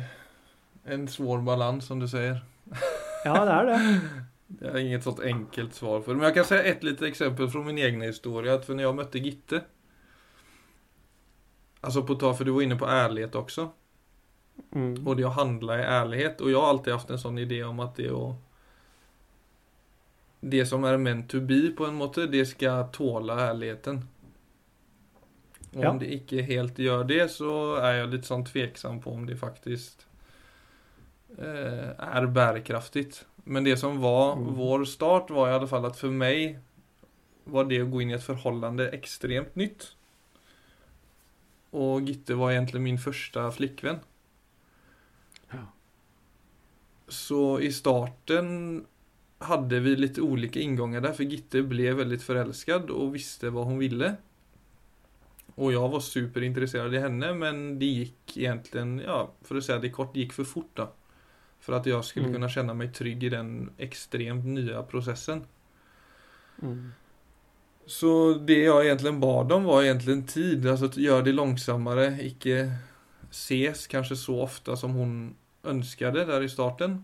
en 0.86 1.08
svår 1.08 1.44
balans 1.46 1.84
som 1.84 2.00
du 2.00 2.06
sier. 2.08 2.42
Ja, 3.24 3.44
det 3.46 3.52
er 3.54 3.64
det. 3.68 4.10
Det 4.60 4.68
er 4.68 4.76
inget 4.82 5.04
sånt 5.06 5.20
enkelt 5.24 5.74
svar 5.74 6.00
for. 6.02 6.12
Men 6.14 6.24
jeg 6.26 6.34
kan 6.34 6.44
si 6.44 6.54
et 6.68 6.82
lite 6.84 7.06
eksempel 7.06 7.46
fra 7.48 7.60
min 7.64 7.78
egen 7.78 8.02
historie. 8.02 8.50
at 8.52 8.66
når 8.68 8.80
jeg 8.82 8.94
møtte 8.98 9.20
Gitte. 9.22 9.60
Alltså 11.84 12.02
på 12.02 12.14
ta 12.14 12.34
för 12.34 12.44
du 12.44 12.50
var 12.50 12.62
inne 12.62 12.76
på 12.76 12.86
ärlighet 12.86 13.34
också. 13.34 13.70
Mm. 14.74 15.06
Och 15.06 15.16
det 15.16 15.24
att 15.24 15.34
handla 15.36 15.78
i 15.78 15.82
ärlighet. 15.82 16.40
Och 16.40 16.50
jag 16.50 16.60
har 16.60 16.68
alltid 16.68 16.92
haft 16.92 17.10
en 17.10 17.18
sån 17.18 17.38
idé 17.38 17.64
om 17.64 17.80
att 17.80 17.96
det 17.96 18.10
att 18.10 18.34
Det 20.40 20.66
som 20.66 20.84
är 20.84 20.96
meant 20.96 21.30
to 21.30 21.40
be 21.40 21.68
på 21.76 21.86
en 21.86 21.94
måte, 21.94 22.26
det 22.26 22.46
ska 22.46 22.82
tåla 22.86 23.40
ärligheten. 23.40 24.08
Och 25.72 25.84
Ja. 25.84 25.90
om 25.90 25.98
det 25.98 26.06
inte 26.12 26.36
helt 26.36 26.78
gör 26.78 27.04
det 27.04 27.28
så 27.30 27.74
är 27.74 27.92
jag 27.94 28.08
lite 28.10 28.26
sån 28.26 28.44
tveksam 28.44 29.00
på 29.00 29.10
om 29.10 29.26
det 29.26 29.36
faktiskt 29.36 30.06
eh, 31.38 31.90
är 31.98 32.26
bärkraftigt. 32.26 33.26
Men 33.36 33.64
det 33.64 33.76
som 33.76 34.00
var 34.00 34.32
Mm. 34.32 34.54
vår 34.54 34.84
start 34.84 35.30
var 35.30 35.48
i 35.48 35.52
alla 35.52 35.66
fall 35.66 35.84
att 35.84 35.98
för 35.98 36.10
mig 36.10 36.58
var 37.44 37.64
det 37.64 37.80
att 37.82 37.90
gå 37.90 38.02
in 38.02 38.10
i 38.10 38.14
ett 38.14 38.24
förhållande 38.24 38.88
extremt 38.88 39.54
nytt. 39.54 39.96
Och 41.72 42.02
Gitte 42.04 42.34
var 42.36 42.52
egentlig 42.52 42.82
min 42.84 42.98
første 43.00 43.46
flikkvenn. 43.56 44.00
Ja. 45.52 45.62
Så 47.08 47.60
i 47.64 47.70
starten 47.72 48.84
hadde 49.42 49.80
vi 49.82 49.96
litt 49.96 50.20
ulike 50.22 50.60
innganger 50.62 51.02
der, 51.02 51.14
for 51.16 51.24
Gitte 51.26 51.64
ble 51.66 51.94
veldig 51.98 52.20
forelsket 52.22 52.92
og 52.94 53.14
visste 53.16 53.50
hva 53.50 53.64
hun 53.66 53.80
ville. 53.80 54.12
Og 55.56 55.72
jeg 55.74 55.92
var 55.92 56.04
superintresserad 56.04 56.94
i 56.96 57.02
henne, 57.02 57.32
men 57.36 57.64
det 57.80 57.88
gikk 57.92 58.36
egentlig 58.40 59.04
ja, 59.04 59.26
For 59.44 59.58
å 59.58 59.64
si 59.64 59.74
det 59.82 59.90
kort, 59.92 60.14
det 60.14 60.26
gikk 60.26 60.36
for 60.38 60.48
fort 60.48 60.70
da. 60.78 60.86
For 61.62 61.76
at 61.76 61.86
jeg 61.86 62.04
skulle 62.04 62.28
Mm. 62.28 62.32
kunne 62.36 62.48
kjenne 62.52 62.74
meg 62.76 62.92
trygg 62.92 63.24
i 63.24 63.28
den 63.30 63.70
extremt 63.78 64.44
nye 64.44 64.82
processen. 64.88 65.44
Mm. 66.62 66.92
Så 67.86 68.38
det 68.46 68.60
jeg 68.62 68.86
egentlig 68.86 69.12
bad 69.20 69.52
om 69.52 69.64
var 69.66 69.82
egentlig 69.82 70.22
tid, 70.30 70.66
Altså 70.66 70.90
gjøre 70.94 71.26
det 71.26 71.34
langsommere, 71.34 72.12
ikke 72.22 72.70
ses 73.32 73.86
kanskje 73.90 74.18
så 74.20 74.36
ofte 74.44 74.76
som 74.76 74.94
hun 74.94 75.14
ønsket 75.64 76.14
der 76.14 76.44
i 76.44 76.50
starten. 76.50 77.00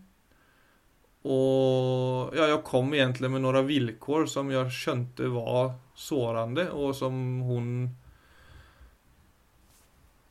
Og 1.29 2.35
ja, 2.37 2.47
jeg 2.47 2.63
kom 2.67 2.93
egentlig 2.95 3.31
med 3.33 3.43
noen 3.43 3.67
vilkår 3.67 4.29
som 4.31 4.53
jeg 4.53 4.71
skjønte 4.73 5.31
var 5.35 5.75
sårende, 5.99 6.69
og 6.71 6.95
som 6.97 7.41
hon 7.49 7.73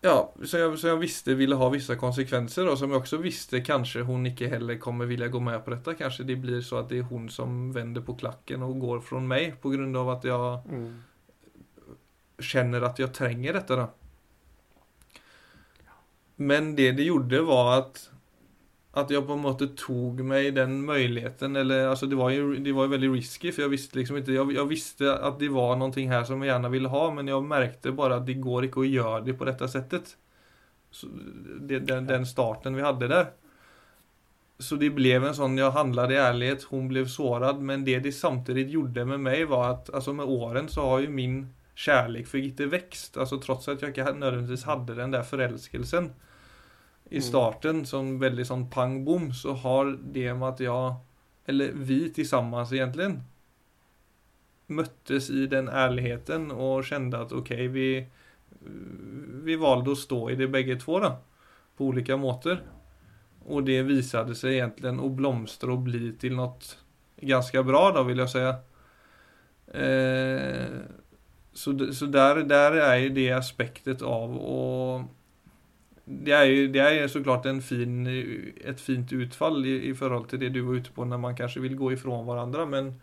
Ja, 0.08 0.34
som 0.46 0.60
jag, 0.60 0.80
som 0.80 0.90
jag 0.90 0.98
visste 0.98 1.34
ville 1.36 1.56
ha 1.56 1.70
vissa 1.70 1.96
konsekvenser 1.96 2.70
och 2.70 2.78
som 2.78 2.92
jag 2.92 3.00
också 3.00 3.18
visste 3.18 3.62
kanske 3.62 4.02
hon 4.02 4.26
inte 4.26 4.48
heller 4.48 4.78
kommer 4.78 5.06
vilja 5.06 5.28
gå 5.28 5.40
med 5.40 5.66
på 5.66 5.72
detta. 5.72 5.94
Kanske 5.94 6.24
det 6.24 6.36
blir 6.36 6.62
så 6.62 6.78
att 6.78 6.90
det 6.90 6.98
är 6.98 7.02
hon 7.02 7.30
som 7.30 7.72
vänder 7.72 8.02
på 8.02 8.16
klacken 8.16 8.64
och 8.64 8.80
går 8.80 9.00
från 9.00 9.28
mig 9.28 9.56
på 9.62 9.70
grund 9.70 9.98
av 9.98 10.10
att 10.10 10.24
jag 10.24 10.66
Mm. 10.70 11.02
känner 12.40 12.82
att 12.82 13.00
jag 13.00 13.14
tränger 13.14 13.54
detta 13.54 13.76
då. 13.76 13.90
Men 16.36 16.76
det 16.76 16.92
det 16.92 17.04
gjorde 17.04 17.42
var 17.42 17.80
att 17.80 18.10
att 18.98 19.12
jeg 19.14 19.26
på 19.28 19.34
en 19.38 19.44
måte 19.44 19.68
tog 19.78 20.22
meg 20.26 20.56
den 20.58 20.80
muligheten 20.86 21.56
eller 21.56 21.92
altså, 21.92 22.08
det 22.10 22.18
var 22.18 22.32
jo, 22.34 22.54
det 22.58 22.74
var 22.74 22.88
jo 22.88 22.94
veldig 22.96 23.10
risky 23.14 23.52
for 23.52 23.66
jeg 23.66 23.74
visste 23.76 24.00
liksom 24.00 24.18
ikke 24.18 24.34
jeg, 24.34 24.56
jeg 24.58 24.70
visste 24.72 25.12
at 25.14 25.38
det 25.42 25.52
var 25.54 25.76
noe 25.78 26.06
her 26.10 26.24
som 26.26 26.42
jeg 26.42 26.50
gjerne 26.50 26.72
ville 26.74 26.92
ha 26.94 27.04
men 27.14 27.30
jeg 27.30 27.46
merket 27.46 27.94
bare 27.98 28.18
at 28.18 28.26
det 28.26 28.40
går 28.42 28.68
ikke 28.68 28.82
å 28.82 28.88
gjøre 28.90 29.20
det 29.28 29.38
på 29.38 29.46
dette 29.50 29.70
settet. 29.70 30.16
Så 30.90 31.10
det, 31.12 31.84
den, 31.86 32.08
den 32.10 32.26
starten 32.26 32.78
vi 32.78 32.86
hadde 32.86 33.12
der. 33.12 33.30
Så 34.58 34.80
det 34.82 34.90
ble 34.96 35.12
en 35.20 35.36
sånn 35.38 35.60
Jeg 35.60 35.76
handlade 35.76 36.16
i 36.16 36.22
ærlighet, 36.22 36.66
hon 36.72 36.88
ble 36.90 37.04
sårad 37.12 37.62
men 37.62 37.86
det 37.86 38.00
de 38.08 38.14
samtidig 38.16 38.72
gjorde 38.74 39.06
med 39.06 39.22
meg, 39.22 39.46
var 39.52 39.76
at 39.76 39.92
altså, 39.94 40.16
med 40.18 40.26
åren 40.26 40.72
så 40.74 40.88
har 40.90 41.04
jo 41.06 41.14
min 41.14 41.44
kjærlighet 41.78 42.32
for 42.32 42.42
Gitte 42.42 42.72
vekst. 42.72 43.20
Altså 43.22 43.38
trots 43.44 43.70
at 43.70 43.84
jeg 43.84 43.94
ikke 43.94 44.16
nødvendigvis 44.18 44.66
hadde 44.66 44.98
den 44.98 45.14
der 45.14 45.28
förälskelsen 45.28 46.16
i 47.10 47.22
starten 47.22 47.86
som 47.86 48.20
väldigt 48.20 48.48
sån 48.48 48.70
pang 48.70 49.06
bom 49.06 49.34
så 49.34 49.54
har 49.54 50.00
det 50.04 50.34
med 50.34 50.50
att 50.50 50.60
jag, 50.60 50.96
eller 51.46 51.72
vi 51.74 52.14
tillsammans 52.14 52.74
egentligen, 52.74 53.24
möttes 54.68 55.30
i 55.30 55.48
den 55.48 55.68
ärligheten 55.68 56.52
och 56.52 56.86
kände 56.86 57.20
att 57.20 57.32
okej 57.32 57.68
vi, 57.68 58.08
vi 59.44 59.56
valde 59.56 59.92
att 59.92 59.98
stå 59.98 60.30
i 60.30 60.36
det 60.36 60.48
bägge 60.48 60.76
två 60.76 61.00
då. 61.00 61.18
På 61.78 61.86
olika 61.86 62.18
måter. 62.18 62.62
Och 63.46 63.64
det 63.64 63.82
visade 63.82 64.36
sig 64.36 64.54
egentligen 64.54 65.00
att 65.00 65.12
blomstra 65.12 65.72
och 65.72 65.80
bli 65.80 66.14
till 66.14 66.36
något 66.36 66.78
ganska 67.22 67.64
bra 67.64 67.92
då 67.92 68.04
vill 68.04 68.18
jag 68.18 68.30
säga. 68.30 68.56
Eh, 69.68 70.68
så, 71.54 71.94
så 71.94 72.06
där, 72.06 72.36
där 72.36 72.72
är 72.72 73.10
det 73.10 73.32
aspektet 73.32 74.02
av 74.02 74.38
och 74.38 75.02
det 76.08 76.32
er, 76.34 76.44
ju 76.48 76.68
det 76.72 76.80
er 76.82 77.08
så 77.08 77.20
såklart 77.20 77.46
en 77.46 77.62
fin, 77.62 78.08
et 78.08 78.80
fint 78.80 79.12
utfall 79.12 79.66
i, 79.66 79.90
i 79.90 79.94
forhold 79.94 80.30
til 80.32 80.40
det 80.40 80.54
du 80.56 80.62
var 80.64 80.80
ute 80.80 80.94
på 80.96 81.04
når 81.06 81.20
man 81.20 81.36
kanskje 81.36 81.62
vil 81.62 81.76
gå 81.76 81.92
ifrån 81.98 82.26
hverandre. 82.26 82.66
men 82.70 82.94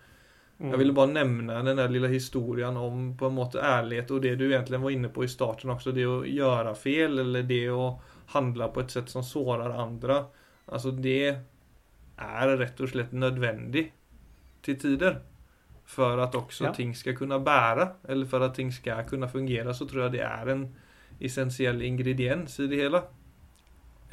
Mm. 0.61 0.71
jeg 0.71 0.79
ville 0.79 0.95
bare 0.95 1.11
nevne 1.11 1.55
den 1.67 1.77
der 1.77 1.89
lilla 1.91 2.07
historien 2.09 2.77
om 2.79 3.17
på 3.19 3.27
en 3.27 3.35
måte 3.35 3.59
ærlighet 3.59 4.11
og 4.15 4.21
det 4.23 4.37
du 4.39 4.45
egentlig 4.53 4.79
var 4.81 4.91
inne 4.95 5.09
på 5.11 5.25
i 5.25 5.29
starten 5.29 5.71
også. 5.75 5.93
Det 5.93 6.05
å 6.07 6.21
gjøre 6.25 6.77
fel 6.79 7.19
eller 7.19 7.43
det 7.43 7.65
å 7.75 7.99
handle 8.37 8.69
på 8.69 8.81
et 8.85 8.91
sett 8.95 9.11
som 9.11 9.23
sårar 9.27 9.75
andre. 9.83 10.21
Alltså 10.71 10.93
det 10.95 11.37
er 12.17 12.57
rett 12.57 12.81
og 12.81 12.89
slett 12.89 13.13
nødvendig 13.13 13.89
til 14.63 14.79
tider. 14.79 15.19
For 15.85 16.23
at 16.23 16.33
også 16.39 16.65
Ja. 16.67 16.73
ting 16.73 16.95
skal 16.95 17.15
kunne 17.15 17.43
bære, 17.45 17.91
eller 18.09 18.25
for 18.27 18.41
at 18.45 18.55
ting 18.55 18.71
skal 18.73 19.03
kunne 19.05 19.29
fungere, 19.29 19.75
så 19.75 19.85
tror 19.91 20.03
jeg 20.05 20.13
det 20.13 20.21
er 20.23 20.49
en 20.49 20.69
essentiell 21.21 21.83
ingrediens 21.87 22.59
i 22.63 22.69
det 22.71 22.81
hele. 22.83 23.03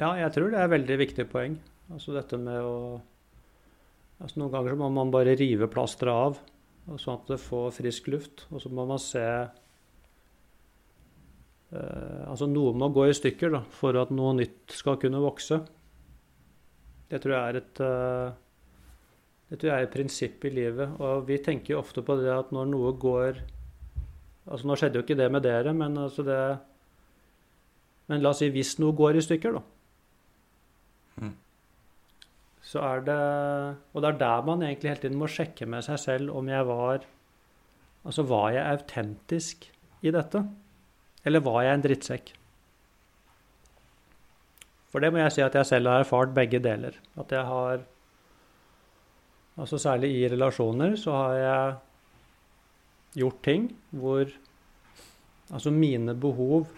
Ja, 0.00 0.12
jeg 0.18 0.32
tror 0.34 0.50
det 0.50 0.58
er 0.58 0.66
et 0.66 0.74
veldig 0.76 0.98
viktig 1.02 1.26
poeng. 1.30 1.58
Altså 1.92 2.14
dette 2.16 2.38
med 2.40 2.60
å 2.62 3.00
altså 4.22 4.38
Noen 4.38 4.52
ganger 4.52 4.74
så 4.74 4.78
må 4.78 4.88
man 4.94 5.10
bare 5.10 5.34
rive 5.34 5.66
plasteret 5.70 6.14
av, 6.14 6.36
sånn 7.00 7.18
at 7.18 7.30
det 7.32 7.40
får 7.42 7.74
frisk 7.80 8.08
luft. 8.12 8.46
Og 8.54 8.62
så 8.62 8.70
må 8.70 8.86
man 8.86 9.00
se 9.02 9.22
eh, 11.74 12.22
Altså 12.28 12.46
noe 12.46 12.74
må 12.78 12.88
gå 12.94 13.08
i 13.10 13.16
stykker 13.18 13.50
da, 13.56 13.64
for 13.80 13.98
at 13.98 14.14
noe 14.14 14.36
nytt 14.38 14.76
skal 14.78 15.00
kunne 15.02 15.22
vokse. 15.24 15.58
Det 17.10 17.18
tror 17.20 17.34
jeg 17.34 17.42
er 17.42 17.60
et 17.60 17.82
eh, 17.82 18.28
det 19.52 19.58
tror 19.60 19.68
jeg 19.68 19.82
er 19.82 19.84
et 19.84 19.92
prinsipp 19.92 20.44
i 20.48 20.50
livet. 20.54 20.94
Og 21.04 21.26
vi 21.28 21.36
tenker 21.44 21.74
jo 21.74 21.82
ofte 21.82 22.00
på 22.06 22.14
det 22.16 22.30
at 22.32 22.54
når 22.56 22.70
noe 22.72 22.94
går 22.96 23.42
Altså 24.42 24.66
Nå 24.66 24.74
skjedde 24.74 24.98
jo 24.98 25.04
ikke 25.04 25.14
det 25.14 25.28
med 25.30 25.44
dere, 25.44 25.70
men 25.70 25.94
altså 26.02 26.24
det 26.26 26.36
Men 28.12 28.20
la 28.20 28.34
oss 28.34 28.42
si 28.42 28.50
hvis 28.52 28.74
noe 28.82 28.92
går 28.92 29.16
i 29.16 29.24
stykker, 29.24 29.56
da. 29.56 29.62
Mm. 31.22 31.32
Så 32.64 32.82
er 32.84 33.02
det 33.06 33.16
Og 33.92 34.04
det 34.04 34.10
er 34.10 34.18
der 34.20 34.44
man 34.48 34.64
egentlig 34.64 34.90
hele 34.90 35.02
tiden 35.02 35.18
må 35.20 35.28
sjekke 35.28 35.68
med 35.68 35.84
seg 35.84 36.00
selv 36.00 36.36
om 36.36 36.48
jeg 36.48 36.68
var 36.68 37.06
Altså 38.02 38.24
var 38.26 38.50
jeg 38.52 38.66
autentisk 38.66 39.66
i 40.02 40.12
dette? 40.12 40.42
Eller 41.24 41.44
var 41.46 41.60
jeg 41.62 41.78
en 41.78 41.84
drittsekk? 41.84 42.32
For 44.90 45.00
det 45.00 45.12
må 45.14 45.22
jeg 45.22 45.32
si 45.36 45.44
at 45.44 45.54
jeg 45.56 45.68
selv 45.68 45.88
har 45.88 46.02
erfart 46.02 46.34
begge 46.34 46.58
deler. 46.60 46.98
At 47.16 47.32
jeg 47.32 47.46
har 47.48 47.84
Altså 49.62 49.78
særlig 49.78 50.10
i 50.16 50.28
relasjoner 50.32 50.96
så 50.96 51.16
har 51.16 51.34
jeg 51.38 51.74
gjort 53.22 53.42
ting 53.44 53.68
hvor 53.90 54.24
altså 55.52 55.70
mine 55.70 56.14
behov 56.16 56.70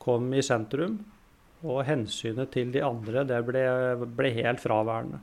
kom 0.00 0.30
i 0.34 0.44
sentrum, 0.44 0.98
og 1.60 1.82
hensynet 1.84 2.52
til 2.54 2.70
de 2.72 2.80
andre, 2.84 3.26
det 3.28 3.42
ble, 3.44 3.64
ble 4.16 4.32
helt 4.38 4.62
fraværende. 4.62 5.20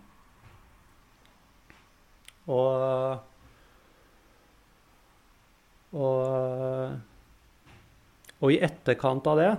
Og 2.48 3.18
og, 5.96 6.98
og 8.44 8.52
i 8.52 8.60
etterkant 8.66 9.28
av 9.32 9.40
det, 9.40 9.52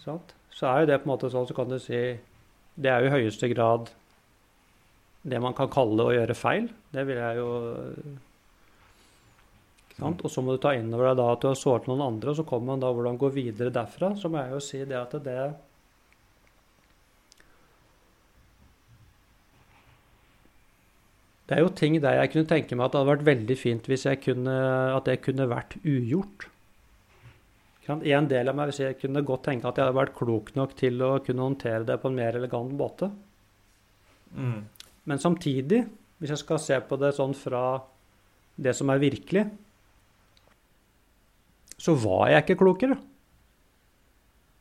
så 0.00 0.70
er 0.70 0.82
jo 0.82 0.90
det 0.90 1.00
på 1.02 1.08
en 1.08 1.12
måte 1.12 1.30
sånn, 1.32 1.48
så 1.48 1.56
kan 1.56 1.70
du 1.70 1.76
si 1.82 1.98
Det 2.80 2.88
er 2.88 3.02
jo 3.02 3.10
i 3.10 3.16
høyeste 3.18 3.50
grad 3.52 3.90
det 5.20 5.40
man 5.42 5.52
kan 5.52 5.68
kalle 5.68 6.06
å 6.06 6.14
gjøre 6.14 6.36
feil. 6.38 6.70
Det 6.94 7.02
vil 7.04 7.18
jeg 7.20 7.36
jo? 7.36 7.48
Og 10.00 10.30
så 10.32 10.42
må 10.44 10.54
du 10.56 10.62
ta 10.62 10.72
inn 10.76 10.92
over 10.94 11.10
deg 11.10 11.18
da 11.20 11.26
at 11.34 11.42
du 11.42 11.50
har 11.50 11.58
såret 11.58 11.88
noen 11.90 12.04
andre, 12.04 12.32
og 12.32 12.38
så 12.38 12.46
kommer 12.48 12.72
man 12.72 12.84
da 12.84 12.92
hvordan 12.94 13.18
gå 13.20 13.28
videre 13.34 13.72
derfra. 13.74 14.14
Så 14.16 14.30
må 14.32 14.40
jeg 14.40 14.54
jo 14.54 14.62
si 14.64 14.84
det 14.84 14.96
at 15.00 15.18
det 15.24 15.42
Det 21.50 21.56
er 21.58 21.64
jo 21.64 21.72
ting 21.74 21.96
der 21.98 22.14
jeg 22.20 22.30
kunne 22.30 22.46
tenke 22.46 22.76
meg 22.78 22.84
at 22.84 22.92
det 22.92 23.00
hadde 23.00 23.10
vært 23.10 23.26
veldig 23.26 23.54
fint 23.58 23.88
hvis 23.90 24.04
jeg 24.06 24.20
kunne, 24.22 24.52
at 24.94 25.08
det 25.08 25.16
kunne 25.24 25.48
vært 25.50 25.72
ugjort. 25.82 26.46
En 27.90 28.28
del 28.30 28.46
av 28.46 28.54
meg 28.54 28.68
hvis 28.70 28.78
jeg 28.84 28.98
kunne 29.00 29.24
godt 29.26 29.48
tenke 29.48 29.66
at 29.66 29.80
jeg 29.80 29.88
hadde 29.88 29.98
vært 29.98 30.14
klok 30.14 30.52
nok 30.54 30.76
til 30.78 31.02
å 31.02 31.16
kunne 31.26 31.48
håndtere 31.48 31.82
det 31.88 31.96
på 31.98 32.06
en 32.06 32.20
mer 32.20 32.38
elegant 32.38 32.70
måte. 32.78 33.08
Mm. 34.30 34.60
Men 35.10 35.18
samtidig, 35.18 35.80
hvis 36.22 36.30
jeg 36.36 36.42
skal 36.44 36.62
se 36.62 36.78
på 36.86 37.00
det 37.02 37.10
sånn 37.16 37.34
fra 37.34 37.64
det 38.54 38.76
som 38.78 38.94
er 38.94 39.02
virkelig, 39.02 39.48
så 41.80 41.94
var 41.96 42.28
jeg 42.30 42.44
ikke 42.44 42.58
klokere. 42.60 42.98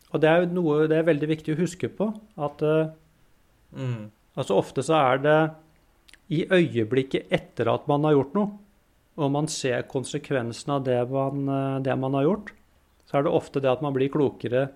Og 0.09 0.21
det 0.23 0.29
er 0.29 0.41
jo 0.41 0.53
noe 0.55 0.87
det 0.89 0.97
er 1.01 1.09
veldig 1.09 1.29
viktig 1.29 1.53
å 1.53 1.59
huske 1.59 1.91
på. 1.93 2.09
At 2.39 2.63
Mm. 3.75 4.09
altså 4.35 4.55
ofte 4.57 4.81
så 4.81 4.95
er 4.97 5.19
det 5.21 5.39
i 6.33 6.45
øyeblikket 6.45 7.27
etter 7.29 7.69
at 7.69 7.87
man 7.87 8.03
har 8.07 8.15
gjort 8.15 8.33
noe, 8.33 8.49
og 9.19 9.31
man 9.31 9.47
ser 9.47 9.83
konsekvensen 9.83 10.73
av 10.73 10.83
det 10.85 10.97
man, 11.11 11.43
eh, 11.49 11.79
det 11.85 11.95
man 11.99 12.13
har 12.13 12.23
gjort, 12.23 12.51
så 13.05 13.17
er 13.19 13.23
det 13.23 13.31
ofte 13.33 13.61
det 13.61 13.69
at 13.69 13.81
man 13.81 13.93
blir 13.93 14.09
klokere 14.09 14.69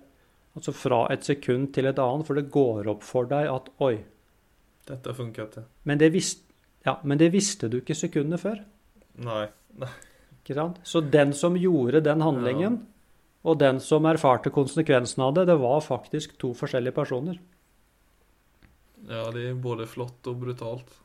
altså 0.54 0.72
fra 0.74 1.08
et 1.10 1.24
sekund 1.26 1.72
til 1.74 1.86
et 1.86 1.98
annet, 1.98 2.26
for 2.26 2.34
det 2.38 2.50
går 2.50 2.86
opp 2.92 3.02
for 3.02 3.26
deg 3.26 3.48
at 3.50 3.70
oi, 3.82 4.04
Dette 4.86 5.14
funka 5.16 5.48
ikke. 5.48 5.64
men 5.84 5.98
ja, 6.84 6.98
men 7.02 7.18
det 7.18 7.32
visste 7.32 7.68
du 7.70 7.80
ikke 7.80 7.96
sekundet 7.96 8.40
før. 8.40 8.60
Nei. 9.16 9.48
Nei. 9.78 9.88
Ikke 10.44 10.58
sant? 10.58 10.82
Så 10.84 11.00
den 11.00 11.32
som 11.32 11.56
gjorde 11.56 12.02
den 12.04 12.20
handlingen, 12.20 12.82
og 13.44 13.56
den 13.60 13.78
som 13.80 14.04
erfarte 14.08 14.52
konsekvensen 14.52 15.22
av 15.24 15.32
det, 15.38 15.46
det 15.48 15.56
var 15.60 15.80
faktisk 15.84 16.36
to 16.40 16.52
forskjellige 16.56 16.96
personer. 16.96 17.38
Ja, 19.08 19.24
det 19.32 19.48
er 19.50 19.56
både 19.60 19.88
flott 19.88 20.28
og 20.28 20.38
brutalt. 20.44 21.00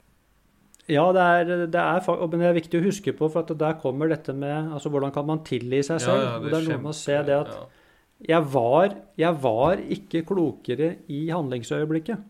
Ja, 0.89 1.05
det 1.13 1.23
er, 1.23 1.65
det 1.69 1.79
er, 1.79 1.99
men 2.03 2.41
det 2.41 2.47
er 2.49 2.55
viktig 2.57 2.79
å 2.79 2.85
huske 2.87 3.13
på, 3.15 3.27
for 3.31 3.43
at 3.43 3.51
der 3.59 3.75
kommer 3.79 4.09
dette 4.09 4.33
med 4.33 4.71
altså 4.73 4.89
hvordan 4.91 5.13
kan 5.15 5.27
man 5.27 5.43
tilgi 5.45 5.83
seg 5.85 6.01
selv. 6.01 6.23
og 6.39 6.47
det 6.49 6.57
er 6.57 6.69
noe 6.71 6.81
med 6.81 6.91
å 6.91 6.97
se 6.97 7.17
det 7.27 7.35
at 7.35 7.51
ja. 7.53 7.65
jeg 8.31 8.47
var, 8.55 8.95
jeg 9.19 9.41
var 9.43 9.83
ikke 9.97 10.23
klokere 10.31 10.95
i 11.07 11.27
handlingsøyeblikket. 11.29 12.23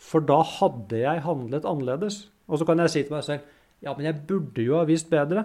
For 0.00 0.24
da 0.24 0.40
hadde 0.56 1.02
jeg 1.02 1.26
handlet 1.26 1.68
annerledes. 1.68 2.24
Og 2.48 2.60
så 2.60 2.66
kan 2.68 2.80
jeg 2.82 2.92
si 2.92 3.04
til 3.04 3.14
meg 3.14 3.26
selv 3.26 3.52
ja, 3.84 3.92
men 3.92 4.06
jeg 4.06 4.22
burde 4.24 4.64
jo 4.64 4.78
ha 4.78 4.86
visst 4.88 5.10
bedre. 5.12 5.44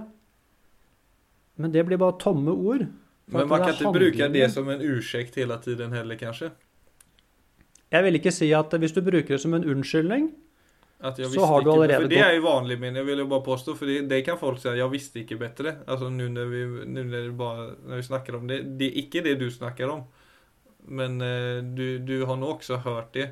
Men 1.59 1.73
det 1.75 1.83
blir 1.87 1.99
bare 1.99 2.15
tomme 2.21 2.51
ord. 2.55 2.87
Men 3.29 3.47
man 3.47 3.61
kan 3.61 3.75
ikke 3.75 3.93
bruke 3.93 4.27
det 4.33 4.49
som 4.53 4.69
en 4.71 4.81
ursäkt 4.81 5.35
hele 5.37 5.57
tiden 5.61 5.91
heller, 5.93 6.17
kanskje? 6.17 6.53
Jeg 7.91 8.05
vil 8.05 8.19
ikke 8.19 8.31
si 8.33 8.51
at 8.53 8.73
hvis 8.81 8.93
du 8.95 9.01
bruker 9.05 9.35
det 9.35 9.41
som 9.41 9.53
en 9.57 9.65
unnskyldning 9.65 10.29
At 11.01 11.17
Så 11.17 11.45
har 11.45 11.63
du 11.65 11.71
allerede 11.71 12.03
for 12.03 12.11
det 12.11 12.19
er 12.21 12.35
jo 12.35 12.43
vanlig, 12.45 12.79
men 12.79 12.95
jeg 12.95 13.05
vil 13.07 13.21
jo 13.23 13.27
bare 13.31 13.43
påstå, 13.43 13.75
for 13.75 13.85
det, 13.89 14.01
det 14.09 14.23
kan 14.25 14.37
folk 14.37 14.59
si, 14.59 14.67
jeg 14.75 14.91
visste 14.91 15.21
ikke 15.21 15.37
bedre. 15.39 15.75
Altså 15.87 16.09
nå 16.11 16.27
når 16.27 16.49
vi, 16.51 16.63
nu 16.91 17.03
når 17.07 17.29
bare, 17.39 17.67
når 17.87 18.01
vi 18.01 18.07
snakker 18.07 18.35
om 18.35 18.47
det, 18.47 18.57
det 18.79 18.89
er 18.89 18.97
ikke 19.03 19.23
det 19.23 19.37
du 19.39 19.47
snakker 19.51 19.93
om. 19.93 20.03
Men 20.91 21.21
eh, 21.21 21.61
du, 21.63 21.99
du 22.03 22.25
har 22.25 22.35
nå 22.35 22.51
også 22.57 22.81
hørt 22.83 23.13
det. 23.13 23.29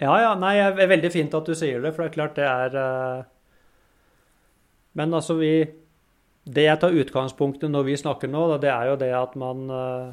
Ja, 0.00 0.14
ja. 0.22 0.32
Nei, 0.38 0.54
det 0.56 0.86
er 0.86 0.90
veldig 0.94 1.12
fint 1.12 1.34
at 1.36 1.46
du 1.46 1.54
sier 1.58 1.84
det, 1.84 1.92
for 1.92 2.04
det 2.04 2.10
er 2.10 2.16
klart 2.16 2.38
det 2.40 2.48
er 2.48 2.78
eh, 2.80 3.28
Men 4.98 5.14
altså, 5.14 5.36
vi 5.36 5.52
Det 6.42 6.64
jeg 6.66 6.80
tar 6.82 6.96
utgangspunkt 6.98 7.62
i 7.62 7.70
når 7.70 7.86
vi 7.86 7.98
snakker 8.00 8.30
nå, 8.30 8.46
da, 8.50 8.58
det 8.62 8.70
er 8.72 8.90
jo 8.90 8.98
det 8.98 9.12
at 9.14 9.38
man 9.38 9.68
eh, 9.70 10.10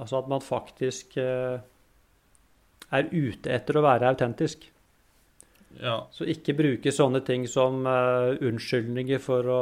Altså 0.00 0.20
at 0.20 0.28
man 0.30 0.42
faktisk 0.44 1.16
eh, 1.18 1.58
er 2.94 3.08
ute 3.10 3.50
etter 3.50 3.76
å 3.76 3.82
være 3.82 4.12
autentisk. 4.12 4.68
Ja. 5.82 5.96
Så 6.14 6.26
ikke 6.30 6.54
bruke 6.58 6.92
sånne 6.94 7.22
ting 7.26 7.46
som 7.50 7.82
eh, 7.90 8.38
unnskyldninger 8.38 9.22
for 9.22 9.50
å 9.50 9.60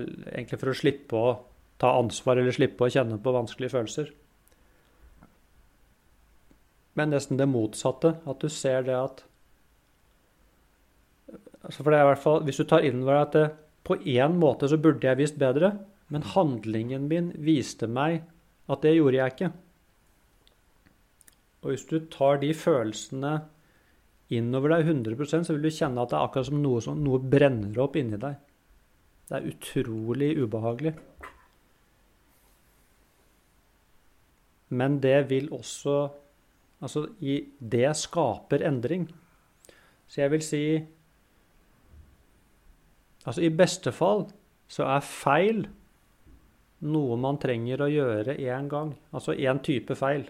Egentlig 0.00 0.60
for 0.60 0.72
å 0.72 0.76
slippe 0.76 1.20
å 1.20 1.36
ta 1.80 1.94
ansvar 1.98 2.40
eller 2.40 2.56
slippe 2.56 2.88
å 2.88 2.92
kjenne 2.92 3.20
på 3.20 3.34
vanskelige 3.36 3.72
følelser. 3.72 4.10
Men 6.98 7.12
nesten 7.14 7.40
det 7.40 7.48
motsatte. 7.48 8.16
At 8.28 8.42
du 8.42 8.48
ser 8.52 8.84
det 8.88 8.96
at 8.96 9.24
altså 11.60 11.82
For 11.82 11.92
det 11.92 12.00
er 12.00 12.06
i 12.06 12.10
hvert 12.10 12.22
fall 12.22 12.44
Hvis 12.46 12.60
du 12.60 12.64
tar 12.64 12.84
inn 12.88 13.02
over 13.02 13.18
deg 13.18 13.26
at 13.26 13.36
det, 13.36 13.46
på 13.90 13.98
én 14.06 14.36
måte 14.38 14.68
så 14.70 14.78
burde 14.78 15.08
jeg 15.08 15.18
visst 15.18 15.38
bedre, 15.40 15.72
men 16.14 16.26
handlingen 16.34 17.08
min 17.10 17.32
viste 17.42 17.88
meg 17.90 18.22
at 18.70 18.84
det 18.86 18.94
gjorde 18.96 19.18
jeg 19.18 19.34
ikke. 19.34 19.50
Og 21.60 21.72
hvis 21.72 21.88
du 21.90 21.96
tar 22.12 22.38
de 22.40 22.52
følelsene 22.56 23.32
innover 24.30 24.76
deg 24.76 24.92
100% 24.94 25.48
så 25.48 25.56
vil 25.56 25.66
du 25.66 25.74
kjenne 25.74 26.02
at 26.02 26.12
det 26.12 26.18
er 26.18 26.28
akkurat 26.28 26.48
som 26.48 26.62
noe, 26.62 26.80
som, 26.84 27.02
noe 27.02 27.18
brenner 27.20 27.82
opp 27.82 27.98
inni 27.98 28.20
deg. 28.20 28.38
Det 29.28 29.38
er 29.38 29.50
utrolig 29.50 30.30
ubehagelig. 30.38 30.94
Men 34.70 35.00
det 35.02 35.18
vil 35.30 35.50
også 35.54 36.00
Altså, 36.80 37.02
det 37.20 37.90
skaper 37.92 38.62
endring. 38.64 39.02
Så 40.08 40.22
jeg 40.22 40.30
vil 40.32 40.40
si 40.40 40.62
Altså, 43.26 43.42
i 43.44 43.52
beste 43.52 43.92
fall 43.92 44.26
så 44.70 44.86
er 44.88 45.04
feil 45.04 45.64
noe 46.80 47.16
man 47.20 47.38
trenger 47.40 47.82
å 47.84 47.90
gjøre 47.90 48.36
én 48.40 48.68
gang. 48.72 48.94
Altså 49.12 49.34
én 49.36 49.60
type 49.64 49.96
feil. 49.98 50.28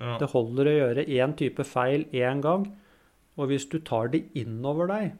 ja. 0.00 0.16
Det 0.20 0.28
holder 0.34 0.68
å 0.68 0.74
gjøre 0.74 1.06
én 1.06 1.36
type 1.38 1.64
feil 1.64 2.04
én 2.12 2.42
gang, 2.44 2.66
og 3.36 3.48
hvis 3.48 3.68
du 3.72 3.78
tar 3.80 4.10
det 4.12 4.26
innover 4.36 4.90
deg, 4.90 5.14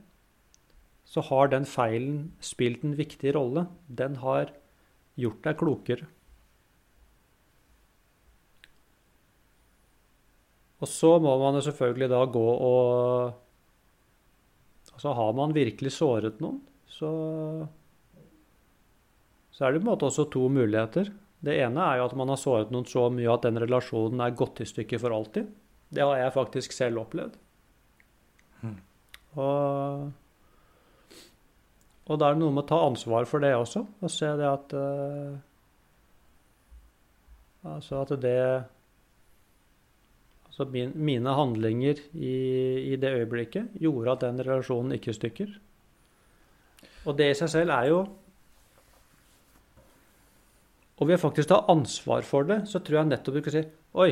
så 1.06 1.22
har 1.28 1.48
den 1.48 1.64
feilen 1.64 2.32
spilt 2.42 2.84
en 2.84 2.96
viktig 2.98 3.32
rolle. 3.36 3.66
Den 3.86 4.18
har 4.20 4.50
gjort 5.16 5.42
deg 5.46 5.58
klokere. 5.60 6.08
Og 10.76 10.88
så 10.90 11.14
må 11.22 11.32
man 11.40 11.56
jo 11.56 11.64
selvfølgelig 11.64 12.12
da 12.12 12.22
gå 12.28 12.46
og 12.52 13.42
Altså 14.96 15.12
har 15.12 15.32
man 15.36 15.52
virkelig 15.52 15.90
såret 15.92 16.38
noen, 16.40 16.62
så 16.96 17.12
så 19.56 19.64
er 19.64 19.72
det 19.72 19.80
på 19.80 19.86
en 19.86 19.92
måte 19.94 20.10
også 20.10 20.26
to 20.28 20.50
muligheter. 20.52 21.08
Det 21.40 21.54
ene 21.64 21.80
er 21.80 22.00
jo 22.00 22.10
at 22.10 22.16
man 22.18 22.28
har 22.28 22.40
såret 22.40 22.72
noen 22.74 22.84
så 22.88 23.06
mye 23.12 23.32
at 23.32 23.46
den 23.46 23.60
relasjonen 23.62 24.20
er 24.20 24.36
gått 24.36 24.60
i 24.60 24.68
stykker 24.68 25.00
for 25.00 25.14
alltid. 25.16 25.48
Det 25.88 26.04
har 26.04 26.18
jeg 26.20 26.34
faktisk 26.34 26.76
selv 26.76 27.00
opplevd. 27.06 27.38
Mm. 28.60 28.76
Og, 29.40 30.04
og 32.04 32.20
da 32.20 32.28
er 32.28 32.36
det 32.36 32.42
noe 32.42 32.52
med 32.52 32.66
å 32.66 32.68
ta 32.68 32.82
ansvar 32.84 33.28
for 33.30 33.44
det 33.44 33.54
også, 33.56 33.86
og 33.86 34.12
se 34.12 34.32
det 34.40 34.48
at 34.48 34.76
uh, 34.76 35.36
Altså 37.66 38.04
at 38.04 38.12
det 38.22 38.38
Altså 40.46 40.68
min, 40.70 40.92
mine 40.94 41.32
handlinger 41.36 41.98
i, 42.14 42.36
i 42.92 42.96
det 43.00 43.10
øyeblikket 43.22 43.74
gjorde 43.82 44.12
at 44.12 44.22
den 44.24 44.38
relasjonen 44.40 44.94
gikk 44.94 45.10
i 45.10 45.16
stykker. 45.16 45.56
Og 47.06 47.16
det 47.18 47.30
i 47.30 47.38
seg 47.38 47.52
selv 47.52 47.74
er 47.74 47.90
jo 47.92 48.00
og 50.96 51.10
ved 51.10 51.20
faktisk 51.20 51.50
ta 51.50 51.58
ansvar 51.68 52.24
for 52.24 52.46
det, 52.48 52.62
så 52.70 52.80
tror 52.80 53.02
jeg 53.02 53.10
nettopp 53.10 53.36
du 53.36 53.42
kan 53.44 53.52
si 53.52 53.64
Oi, 54.00 54.10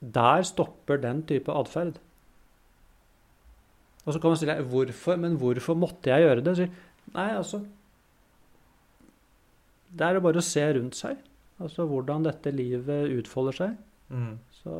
der 0.00 0.44
stopper 0.44 1.00
den 1.00 1.22
type 1.28 1.52
atferd. 1.52 1.96
Og 4.04 4.12
så 4.12 4.20
kan 4.20 4.32
man 4.32 4.40
stille 4.40 4.56
deg 4.58 4.68
hvorfor, 4.68 5.16
men 5.20 5.38
hvorfor 5.40 5.76
måtte 5.76 6.12
jeg 6.12 6.26
gjøre 6.26 6.44
det? 6.44 6.56
Så, 6.58 6.66
nei, 7.14 7.28
altså 7.32 7.62
Det 9.88 10.04
er 10.04 10.18
jo 10.18 10.24
bare 10.24 10.42
å 10.42 10.44
se 10.44 10.64
rundt 10.76 10.98
seg. 10.98 11.20
Altså 11.62 11.86
hvordan 11.88 12.24
dette 12.26 12.52
livet 12.52 13.12
utfolder 13.14 13.56
seg. 13.56 13.76
Mm. 14.12 14.34
Så, 14.58 14.74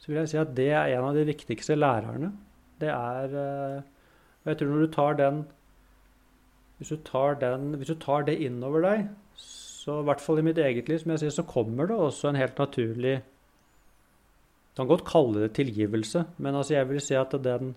så 0.00 0.10
vil 0.10 0.22
jeg 0.22 0.30
si 0.32 0.40
at 0.40 0.54
det 0.56 0.70
er 0.72 0.94
en 0.96 1.10
av 1.10 1.18
de 1.18 1.26
viktigste 1.28 1.76
lærerne. 1.78 2.32
Det 2.80 2.90
er 2.90 3.36
eh, 3.38 3.93
Og 4.44 4.50
jeg 4.52 4.58
tror 4.60 4.72
når 4.74 4.86
du 4.86 4.92
tar 4.92 5.14
den 5.20 5.44
Hvis 6.78 6.88
du 6.90 6.96
tar, 7.06 7.34
den, 7.40 7.74
hvis 7.78 7.88
du 7.88 7.94
tar 7.94 8.24
det 8.26 8.34
innover 8.42 8.82
deg, 8.82 9.04
så 9.38 10.00
i 10.00 10.06
hvert 10.08 10.20
fall 10.20 10.40
i 10.40 10.42
mitt 10.42 10.58
eget 10.58 10.88
liv, 10.90 10.98
som 10.98 11.12
jeg 11.14 11.20
sier, 11.22 11.30
så 11.36 11.44
kommer 11.46 11.86
det 11.86 11.96
også 11.96 12.28
en 12.32 12.38
helt 12.40 12.58
naturlig 12.58 13.14
Du 14.74 14.82
kan 14.82 14.88
godt 14.90 15.04
kalle 15.06 15.44
det 15.44 15.52
tilgivelse, 15.54 16.24
men 16.38 16.54
altså 16.58 16.74
jeg 16.74 16.88
vil 16.88 17.00
si 17.00 17.14
at 17.14 17.36
den, 17.44 17.74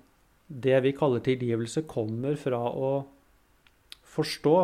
det 0.49 0.79
vi 0.83 0.95
kaller 0.97 1.21
tilgivelse, 1.21 1.83
kommer 1.87 2.35
fra 2.41 2.57
å 2.73 2.91
forstå. 4.07 4.55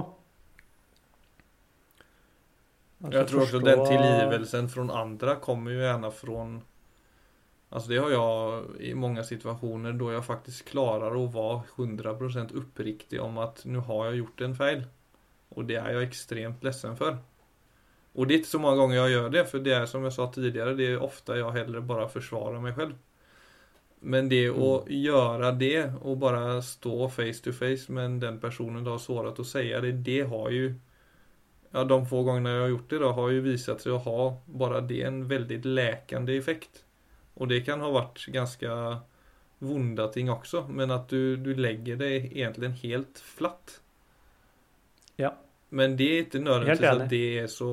Altså 3.03 3.19
Jeg 3.19 3.27
tror 3.27 3.41
også 3.43 3.59
forstå- 3.59 3.67
den 3.69 3.85
tilgivelsen 3.85 4.69
fra 4.73 4.87
andre 5.03 5.35
kommer 5.43 5.71
jo 5.75 5.79
gjerne 5.83 6.11
fra 6.11 6.45
Altså 7.73 7.89
det 7.89 8.01
har 8.03 8.11
jeg 8.13 8.89
i 8.91 8.93
mange 8.93 9.23
situationer 9.25 9.95
da 9.97 10.11
jeg 10.13 10.25
faktisk 10.27 10.73
klarer 10.75 11.15
å 11.17 11.25
være 11.33 11.63
100% 11.73 12.53
oppriktig 12.59 13.21
om 13.23 13.39
at 13.41 13.63
nå 13.65 13.81
har 13.87 14.11
jeg 14.11 14.19
gjort 14.21 14.43
en 14.45 14.57
feil. 14.59 14.83
Og 15.57 15.65
det 15.69 15.79
er 15.81 15.95
jeg 15.95 16.09
extremt 16.09 16.65
ledsen 16.65 16.97
for. 16.99 17.17
Og 18.13 18.29
det 18.29 18.35
er 18.35 18.43
ikke 18.43 18.51
så 18.51 18.61
mange 18.61 18.77
ganger 18.77 18.99
jeg 18.99 19.15
gjør 19.15 19.31
det, 19.33 19.43
for 19.49 19.65
det 19.65 19.73
er 19.73 19.87
som 19.89 20.05
jeg 20.05 20.13
sa 20.13 20.27
tidligere, 20.29 20.77
det 20.77 20.91
er 20.91 21.01
ofte 21.01 21.39
jeg 21.39 21.55
heller 21.57 21.85
bare 21.89 22.05
forsvarer 22.13 22.61
meg 22.61 22.77
selv. 22.77 22.93
Men 24.03 24.27
det 24.29 24.49
å 24.51 24.83
gjøre 24.91 25.53
det 25.57 25.77
og 26.03 26.19
bare 26.21 26.59
stå 26.67 27.07
face 27.09 27.41
to 27.45 27.53
face 27.55 27.91
med 27.93 28.19
den 28.21 28.37
personen 28.43 28.83
du 28.83 28.91
har 28.91 29.01
sårat 29.01 29.39
å 29.39 29.45
si 29.47 29.69
det, 29.71 29.93
det 30.05 30.25
har 30.29 30.49
jo 30.53 30.73
Ja, 31.73 31.81
de 31.89 31.95
få 32.05 32.19
gångerna 32.21 32.51
jeg 32.51 32.61
har 32.61 32.67
gjort 32.69 32.89
det, 32.89 32.97
då 33.01 33.11
har 33.17 33.29
jo 33.33 33.41
visat 33.41 33.81
sig 33.81 33.91
å 33.95 34.01
ha 34.05 34.25
bare 34.45 34.81
det 34.85 34.99
en 35.07 35.23
veldig 35.27 35.65
läkande 35.65 36.35
effekt. 36.37 36.82
Og 37.41 37.49
det 37.49 37.63
kan 37.65 37.81
ha 37.81 37.89
vært 37.93 38.25
ganske 38.33 38.69
vonda 39.63 40.09
ting 40.11 40.29
også, 40.31 40.65
men 40.69 40.91
at 40.93 41.07
du, 41.09 41.37
du 41.39 41.53
legger 41.55 41.97
deg 42.01 42.29
egentlig 42.33 42.73
helt 42.83 43.21
flatt. 43.23 43.79
Ja. 45.17 45.33
Men 45.73 45.97
det 45.97 46.09
er 46.09 46.23
ikke 46.25 46.37
Helt 46.37 46.45
nødvendigvis 46.45 46.89
at 46.91 47.09
det 47.09 47.25
er 47.41 47.47
så 47.49 47.71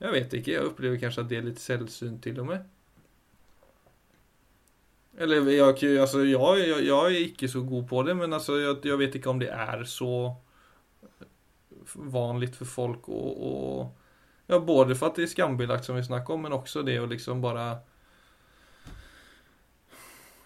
Jeg 0.00 0.12
vet 0.14 0.34
ikke, 0.38 0.52
jeg 0.52 0.68
opplever 0.70 1.00
kanskje 1.02 1.24
at 1.24 1.30
det 1.30 1.38
er 1.38 1.48
litt 1.48 1.60
selvsynt 1.60 2.22
til 2.24 2.38
og 2.40 2.46
med. 2.52 2.66
Eller 5.18 5.48
jeg, 5.50 5.98
altså, 5.98 6.22
jeg, 6.22 6.38
jeg, 6.62 6.84
jeg 6.86 7.16
er 7.18 7.24
ikke 7.26 7.48
så 7.50 7.64
god 7.66 7.82
på 7.90 8.02
det, 8.06 8.14
men 8.16 8.32
altså, 8.32 8.56
jeg, 8.62 8.76
jeg 8.86 8.98
vet 8.98 9.18
ikke 9.18 9.30
om 9.32 9.40
det 9.42 9.48
er 9.50 9.82
så 9.90 10.12
vanlig 11.94 12.52
for 12.54 12.70
folk 12.70 13.08
å 13.10 13.54
Ja, 14.48 14.56
både 14.64 14.94
for 14.96 15.10
at 15.10 15.18
det 15.18 15.26
er 15.26 15.32
skambelagt, 15.34 15.84
som 15.84 15.98
vi 15.98 16.02
snakker 16.06 16.32
om, 16.32 16.46
men 16.46 16.54
også 16.56 16.80
det 16.86 16.94
å 17.02 17.08
liksom 17.10 17.42
bare 17.44 17.82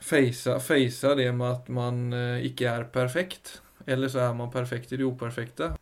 Facea 0.03 1.15
det 1.15 1.29
med 1.33 1.49
at 1.49 1.69
man 1.71 2.13
eh, 2.17 2.45
ikke 2.49 2.69
er 2.71 2.89
perfekt. 2.91 3.61
Eller 3.87 4.11
så 4.11 4.27
er 4.27 4.37
man 4.39 4.51
perfekt 4.51 4.93
i 4.93 4.99
det 4.99 5.07
uperfekte. 5.07 5.73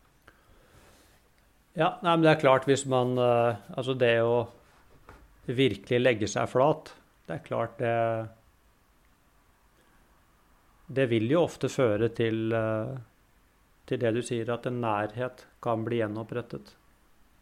Ja, 1.77 1.95
nei, 2.03 2.15
men 2.15 2.25
det 2.25 2.33
er 2.33 2.41
klart 2.41 2.67
hvis 2.67 2.83
man 2.89 3.15
eh, 3.15 3.59
Altså 3.77 3.95
det 3.95 4.17
å 4.25 4.43
virkelig 5.47 5.99
legge 6.01 6.27
seg 6.29 6.49
flat, 6.51 6.91
det 7.27 7.37
er 7.37 7.45
klart 7.45 7.77
det 7.79 7.95
Det 10.91 11.07
vil 11.07 11.31
jo 11.31 11.45
ofte 11.45 11.69
føre 11.71 12.11
til, 12.15 12.51
eh, 12.51 12.93
til 13.87 14.01
det 14.01 14.11
du 14.17 14.21
sier, 14.21 14.49
at 14.51 14.67
en 14.67 14.81
nærhet 14.83 15.45
kan 15.63 15.85
bli 15.87 16.01
gjenopprettet. 16.01 16.75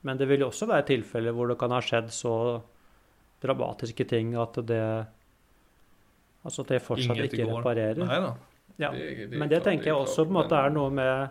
Men 0.05 0.19
det 0.19 0.29
vil 0.29 0.45
jo 0.45 0.51
også 0.51 0.69
være 0.69 0.85
tilfeller 0.93 1.33
hvor 1.35 1.49
det 1.49 1.57
kan 1.59 1.73
ha 1.73 1.81
skjedd 1.83 2.11
så 2.13 2.35
dramatiske 3.41 4.05
ting 4.07 4.35
at 4.37 4.61
det 4.69 4.85
Altså 6.45 6.61
at 6.63 6.67
det 6.71 6.81
fortsatt 6.81 7.17
ikke 7.25 7.45
går. 7.45 7.57
reparerer. 7.59 8.05
Nei 8.05 8.19
da. 8.23 8.33
Ja. 8.79 8.91
Det- 8.91 9.29
det 9.31 9.37
Men 9.39 9.49
det 9.49 9.63
tenker 9.63 9.85
jeg 9.91 9.95
også 9.95 10.23
på 10.23 10.29
en 10.29 10.37
måte 10.37 10.55
er 10.55 10.69
noe 10.69 10.89
med 10.89 11.29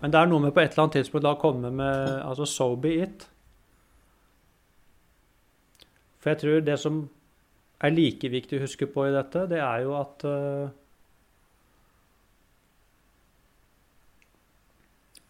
Men 0.00 0.10
det 0.10 0.20
er 0.20 0.26
noe 0.26 0.40
med 0.40 0.54
på 0.54 0.60
et 0.62 0.70
eller 0.72 0.82
annet 0.84 0.92
tidspunkt 0.96 1.24
da 1.24 1.34
komme 1.34 1.70
med 1.70 2.22
altså 2.24 2.46
so 2.46 2.76
be 2.76 2.94
it. 3.02 3.26
For 6.20 6.30
jeg 6.30 6.38
tror 6.38 6.60
det 6.64 6.78
som 6.80 7.08
er 7.82 7.90
like 7.90 8.28
viktig 8.30 8.58
å 8.58 8.62
huske 8.62 8.86
på 8.86 9.06
i 9.08 9.12
dette, 9.12 9.46
det 9.48 9.58
er 9.58 9.82
jo 9.82 9.94
at 9.98 10.24
uh, 10.24 10.68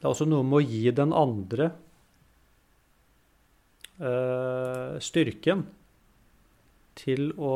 Det 0.01 0.07
er 0.07 0.11
også 0.15 0.27
noe 0.29 0.43
med 0.47 0.57
å 0.59 0.65
gi 0.65 0.91
den 0.97 1.13
andre 1.13 1.71
uh, 4.01 4.97
styrken 5.03 5.67
til 7.01 7.33
å 7.41 7.55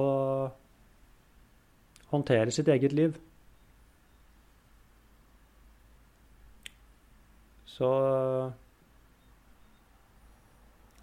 håndtere 2.10 2.54
sitt 2.54 2.68
eget 2.72 2.92
liv. 2.96 3.16
Så 7.74 7.90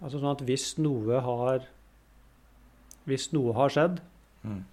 Altså 0.02 0.18
sånn 0.18 0.32
at 0.32 0.40
hvis 0.42 0.72
noe 0.82 1.20
har 1.22 1.68
Hvis 3.06 3.28
noe 3.34 3.54
har 3.54 3.70
skjedd 3.70 4.00
Mm. 4.42 4.64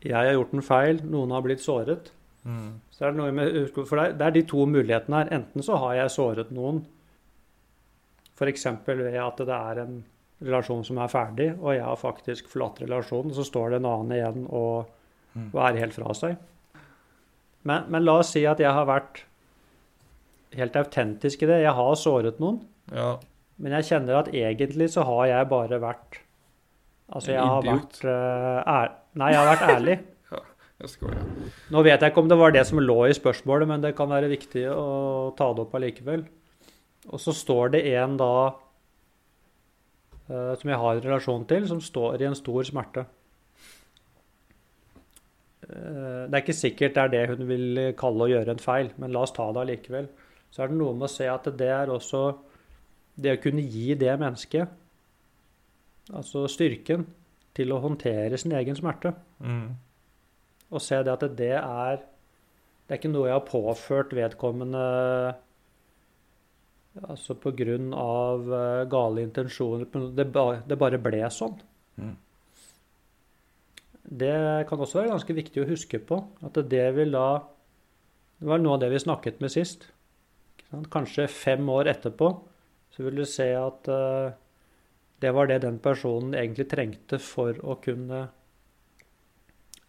Jeg 0.00 0.16
har 0.16 0.32
gjort 0.32 0.54
en 0.56 0.64
feil, 0.64 1.02
noen 1.04 1.34
har 1.34 1.42
blitt 1.44 1.60
såret. 1.60 2.06
Mm. 2.48 2.80
Så 2.88 3.04
er 3.04 3.12
det 3.12 3.18
noe 3.18 3.34
med 3.36 3.74
For 3.76 4.00
det 4.00 4.24
er, 4.24 4.32
de 4.32 4.42
to 4.48 4.64
mulighetene 4.64 5.18
her. 5.18 5.32
Enten 5.36 5.64
så 5.66 5.76
har 5.82 5.98
jeg 5.98 6.14
såret 6.14 6.54
noen, 6.56 6.78
f.eks. 8.38 8.64
ved 8.86 9.18
at 9.20 9.42
det 9.44 9.58
er 9.58 9.82
en 9.82 9.98
relasjon 10.42 10.84
som 10.86 10.98
er 11.02 11.10
ferdig, 11.12 11.48
og 11.60 11.74
jeg 11.76 11.84
har 11.84 11.96
faktisk 12.00 12.48
forlatt 12.48 12.80
relasjonen, 12.82 13.34
så 13.36 13.44
står 13.44 13.70
det 13.74 13.80
en 13.82 13.90
annen 13.92 14.16
igjen 14.18 14.46
og, 14.48 14.86
Mm. 15.30 15.44
og 15.54 15.60
er 15.62 15.76
helt 15.78 15.94
fra 15.94 16.10
seg. 16.18 16.36
Men, 17.62 17.84
men 17.88 18.02
la 18.02 18.16
oss 18.18 18.32
si 18.34 18.40
at 18.50 18.58
jeg 18.58 18.72
har 18.74 18.86
vært 18.88 19.20
helt 20.58 20.74
autentisk 20.80 21.44
i 21.44 21.46
det. 21.46 21.60
Jeg 21.62 21.74
har 21.76 21.94
såret 21.94 22.40
noen, 22.42 22.56
Ja. 22.92 23.12
men 23.62 23.72
jeg 23.78 23.84
kjenner 23.92 24.18
at 24.18 24.32
egentlig 24.34 24.88
så 24.90 25.04
har 25.06 25.26
jeg 25.30 25.48
bare 25.48 25.78
vært 25.78 26.18
Altså, 27.12 27.32
jeg 27.32 27.42
har 27.42 27.62
vært 27.62 28.04
uh, 28.06 28.88
Nei, 29.18 29.30
jeg 29.32 29.38
har 29.38 29.48
vært 29.56 29.70
ærlig. 29.76 29.96
Nå 31.74 31.82
vet 31.82 32.00
jeg 32.00 32.10
ikke 32.12 32.22
om 32.22 32.28
det 32.30 32.38
var 32.38 32.52
det 32.54 32.62
som 32.66 32.78
lå 32.78 32.98
i 33.08 33.14
spørsmålet, 33.16 33.66
men 33.68 33.80
det 33.82 33.96
kan 33.98 34.08
være 34.08 34.30
viktig 34.30 34.62
å 34.72 35.32
ta 35.36 35.48
det 35.52 35.64
opp 35.64 35.74
allikevel. 35.74 36.22
Og 37.10 37.18
så 37.20 37.34
står 37.34 37.72
det 37.74 37.82
en 37.98 38.14
da 38.20 38.30
som 40.30 40.70
jeg 40.70 40.78
har 40.78 40.98
en 40.98 41.04
relasjon 41.04 41.46
til, 41.50 41.66
som 41.68 41.80
står 41.82 42.20
i 42.22 42.28
en 42.28 42.38
stor 42.38 42.62
smerte. 42.68 43.06
Eh, 45.68 46.26
det 46.26 46.34
er 46.34 46.42
ikke 46.42 46.56
sikkert 46.56 46.96
det 46.96 47.02
er 47.04 47.12
det 47.14 47.22
hun 47.34 47.46
vil 47.48 47.80
kalle 47.98 48.26
å 48.26 48.30
gjøre 48.30 48.54
en 48.54 48.62
feil, 48.62 48.92
men 49.00 49.12
la 49.14 49.24
oss 49.26 49.34
ta 49.36 49.48
det 49.52 49.64
allikevel. 49.64 50.08
Så 50.50 50.64
er 50.64 50.70
det 50.72 50.78
noe 50.80 50.94
med 50.96 51.06
å 51.06 51.12
se 51.12 51.28
at 51.30 51.46
det 51.58 51.70
er 51.70 51.92
også 51.92 52.24
det 53.20 53.36
å 53.36 53.42
kunne 53.42 53.62
gi 53.62 53.94
det 53.98 54.12
mennesket, 54.18 54.70
altså 56.10 56.46
styrken, 56.50 57.06
til 57.54 57.72
å 57.74 57.80
håndtere 57.82 58.38
sin 58.38 58.52
egen 58.54 58.76
smerte 58.78 59.10
Mm. 59.42 59.74
og 60.70 60.80
se 60.80 61.02
det 61.02 61.12
at 61.12 61.36
det 61.36 61.56
er 61.58 61.96
Det 62.86 62.94
er 62.94 62.98
ikke 62.98 63.12
noe 63.12 63.26
jeg 63.28 63.34
har 63.34 63.46
påført 63.46 64.12
vedkommende 64.14 65.34
altså 67.08 67.36
på 67.38 67.52
grunn 67.56 67.92
av 67.96 68.50
eh, 68.54 68.88
gale 68.90 69.24
intensjoner. 69.24 69.86
Det, 70.16 70.26
det 70.68 70.78
bare 70.80 71.00
ble 71.02 71.22
sånn. 71.32 71.56
Mm. 72.00 72.16
Det 74.10 74.36
kan 74.68 74.80
også 74.82 75.00
være 75.00 75.12
ganske 75.12 75.36
viktig 75.36 75.62
å 75.62 75.68
huske 75.68 76.00
på. 76.02 76.18
At 76.46 76.58
det 76.70 76.86
vil 76.96 77.14
da 77.14 77.46
Det 78.40 78.48
var 78.48 78.60
noe 78.62 78.78
av 78.78 78.80
det 78.80 78.88
vi 78.88 78.98
snakket 79.02 79.42
med 79.44 79.52
sist. 79.52 79.82
Kanskje 80.88 81.26
fem 81.28 81.66
år 81.68 81.90
etterpå 81.92 82.30
så 82.90 83.04
vil 83.04 83.20
du 83.20 83.26
se 83.28 83.50
at 83.52 83.88
eh, 83.92 84.32
det 85.20 85.32
var 85.36 85.50
det 85.50 85.60
den 85.66 85.76
personen 85.78 86.32
egentlig 86.34 86.70
trengte 86.70 87.18
for 87.20 87.58
å 87.60 87.76
kunne 87.84 88.30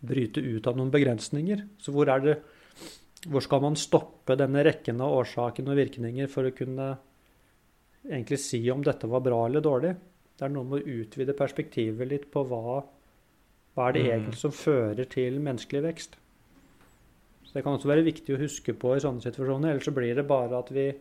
bryte 0.01 0.41
ut 0.41 0.67
av 0.67 0.75
noen 0.77 0.91
begrensninger. 0.91 1.63
Så 1.79 1.93
hvor 1.95 2.11
er 2.11 2.25
det 2.25 2.35
Hvor 3.29 3.43
skal 3.45 3.61
man 3.61 3.75
stoppe 3.77 4.35
denne 4.39 4.63
rekken 4.65 5.01
av 5.03 5.13
årsaker 5.19 5.67
og 5.69 5.77
virkninger 5.77 6.29
for 6.31 6.47
å 6.49 6.55
kunne 6.57 6.87
egentlig 8.07 8.39
si 8.41 8.63
om 8.73 8.81
dette 8.81 9.09
var 9.09 9.21
bra 9.21 9.43
eller 9.45 9.61
dårlig? 9.61 9.91
Det 10.37 10.47
er 10.47 10.53
noe 10.55 10.65
med 10.65 10.81
å 10.81 10.95
utvide 11.03 11.35
perspektivet 11.37 12.09
litt 12.09 12.25
på 12.33 12.41
hva, 12.49 12.81
hva 13.75 13.87
er 13.89 13.93
det 13.93 14.01
Mm. 14.01 14.11
egentlig 14.11 14.39
som 14.41 14.51
fører 14.51 15.05
til 15.05 15.37
menneskelig 15.39 15.83
vekst. 15.83 16.17
Så 17.45 17.53
Det 17.53 17.63
kan 17.63 17.77
også 17.77 17.87
være 17.91 18.05
viktig 18.05 18.33
å 18.33 18.39
huske 18.41 18.73
på 18.73 18.95
i 18.95 18.99
sånne 18.99 19.21
situasjoner, 19.21 19.69
ellers 19.71 19.85
så 19.85 19.93
blir 19.93 20.15
det 20.15 20.27
bare 20.27 20.57
at 20.57 20.69
vi 20.71 20.93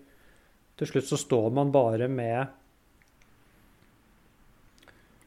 Til 0.76 0.87
slutt 0.87 1.04
så 1.04 1.16
står 1.18 1.52
man 1.52 1.70
bare 1.72 2.09
med 2.09 2.48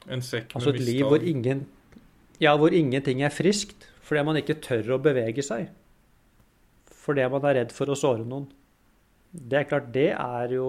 En 0.08 0.20
sekk 0.20 0.50
med 0.50 0.56
Altså 0.56 0.74
et 0.74 0.80
liv 0.80 1.04
hvor, 1.06 1.22
ingen, 1.22 1.66
ja, 2.40 2.56
hvor 2.56 2.74
ingenting 2.74 3.22
er 3.22 3.30
friskt, 3.30 3.86
fordi 4.02 4.24
man 4.24 4.36
ikke 4.36 4.60
tør 4.60 4.96
å 4.96 5.02
bevege 5.02 5.42
seg. 5.42 5.68
Fordi 7.04 7.26
man 7.30 7.48
er 7.48 7.58
redd 7.60 7.74
for 7.76 7.92
å 7.92 7.98
såre 7.98 8.24
noen. 8.24 8.46
Det 9.34 9.58
er 9.58 9.68
klart, 9.68 9.90
det 9.92 10.10
er 10.14 10.54
jo 10.54 10.68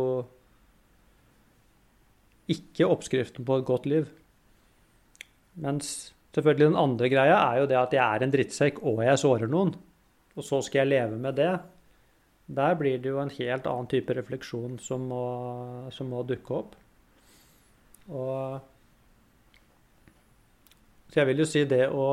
ikke 2.51 2.89
oppskriften 2.91 3.45
på 3.47 3.59
et 3.59 3.67
godt 3.67 3.87
liv. 3.89 4.09
Mens 5.61 6.11
selvfølgelig 6.35 6.71
den 6.73 6.81
andre 6.81 7.09
greia 7.09 7.37
er 7.39 7.61
jo 7.61 7.69
det 7.71 7.79
at 7.79 7.95
jeg 7.95 8.03
er 8.03 8.25
en 8.25 8.33
drittsekk 8.33 8.81
og 8.83 9.03
jeg 9.05 9.21
sårer 9.21 9.51
noen. 9.51 9.73
Og 10.35 10.43
så 10.43 10.59
skal 10.65 10.83
jeg 10.83 10.91
leve 10.91 11.19
med 11.21 11.37
det. 11.39 11.53
Der 12.45 12.75
blir 12.77 12.99
det 13.01 13.09
jo 13.09 13.21
en 13.21 13.33
helt 13.33 13.67
annen 13.69 13.89
type 13.89 14.13
refleksjon 14.13 14.77
som 14.83 15.07
må, 15.09 15.25
som 15.95 16.11
må 16.11 16.21
dukke 16.27 16.59
opp. 16.59 16.75
Og 18.11 18.59
så 21.09 21.21
jeg 21.21 21.29
vil 21.31 21.41
jo 21.41 21.47
si 21.47 21.63
det 21.69 21.85
å 21.89 22.05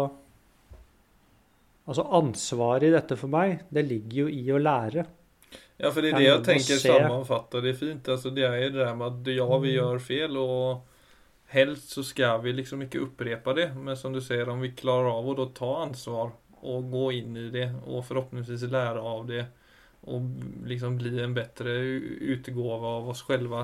Altså 1.89 2.05
ansvaret 2.15 2.87
i 2.87 2.95
dette 2.95 3.17
for 3.19 3.33
meg, 3.33 3.65
det 3.71 3.83
ligger 3.89 4.25
jo 4.25 4.29
i 4.31 4.45
å 4.55 4.61
lære. 4.63 5.05
Ja, 5.83 5.91
for 5.91 6.05
det 6.05 6.13
er 6.13 6.21
det 6.21 6.27
jeg 6.29 6.45
tenker 6.47 6.79
sammenfatter 6.79 7.65
det 7.65 7.75
fint. 7.81 8.09
Altså, 8.09 8.31
det 8.31 8.45
jo 8.47 8.69
det 8.71 8.79
der 8.79 8.95
med 8.95 9.09
at 9.09 9.33
ja, 9.35 9.49
vi 9.65 9.75
gjør 9.75 9.99
feil, 9.99 10.37
och 10.37 10.87
helst 11.53 11.91
så 11.91 12.03
skal 12.03 12.43
vi 12.43 12.53
liksom 12.53 12.83
ikke 12.87 13.03
opprepe 13.03 13.55
det. 13.59 13.73
Men 13.75 13.97
som 13.97 14.15
du 14.15 14.21
sier, 14.23 14.49
om 14.49 14.63
vi 14.63 14.73
klarer 14.79 15.11
av 15.11 15.29
å 15.29 15.35
da 15.37 15.49
ta 15.57 15.73
ansvar 15.83 16.33
og 16.63 16.91
gå 16.93 17.09
inn 17.19 17.37
i 17.37 17.51
det 17.51 17.69
og 17.83 18.05
forhåpentligvis 18.07 18.71
lære 18.71 19.03
av 19.03 19.27
det 19.27 19.47
og 20.13 20.43
liksom 20.67 20.97
bli 20.99 21.17
en 21.23 21.35
bedre 21.35 21.75
utgave 22.35 22.93
av 22.99 23.09
oss 23.11 23.23
selv 23.27 23.55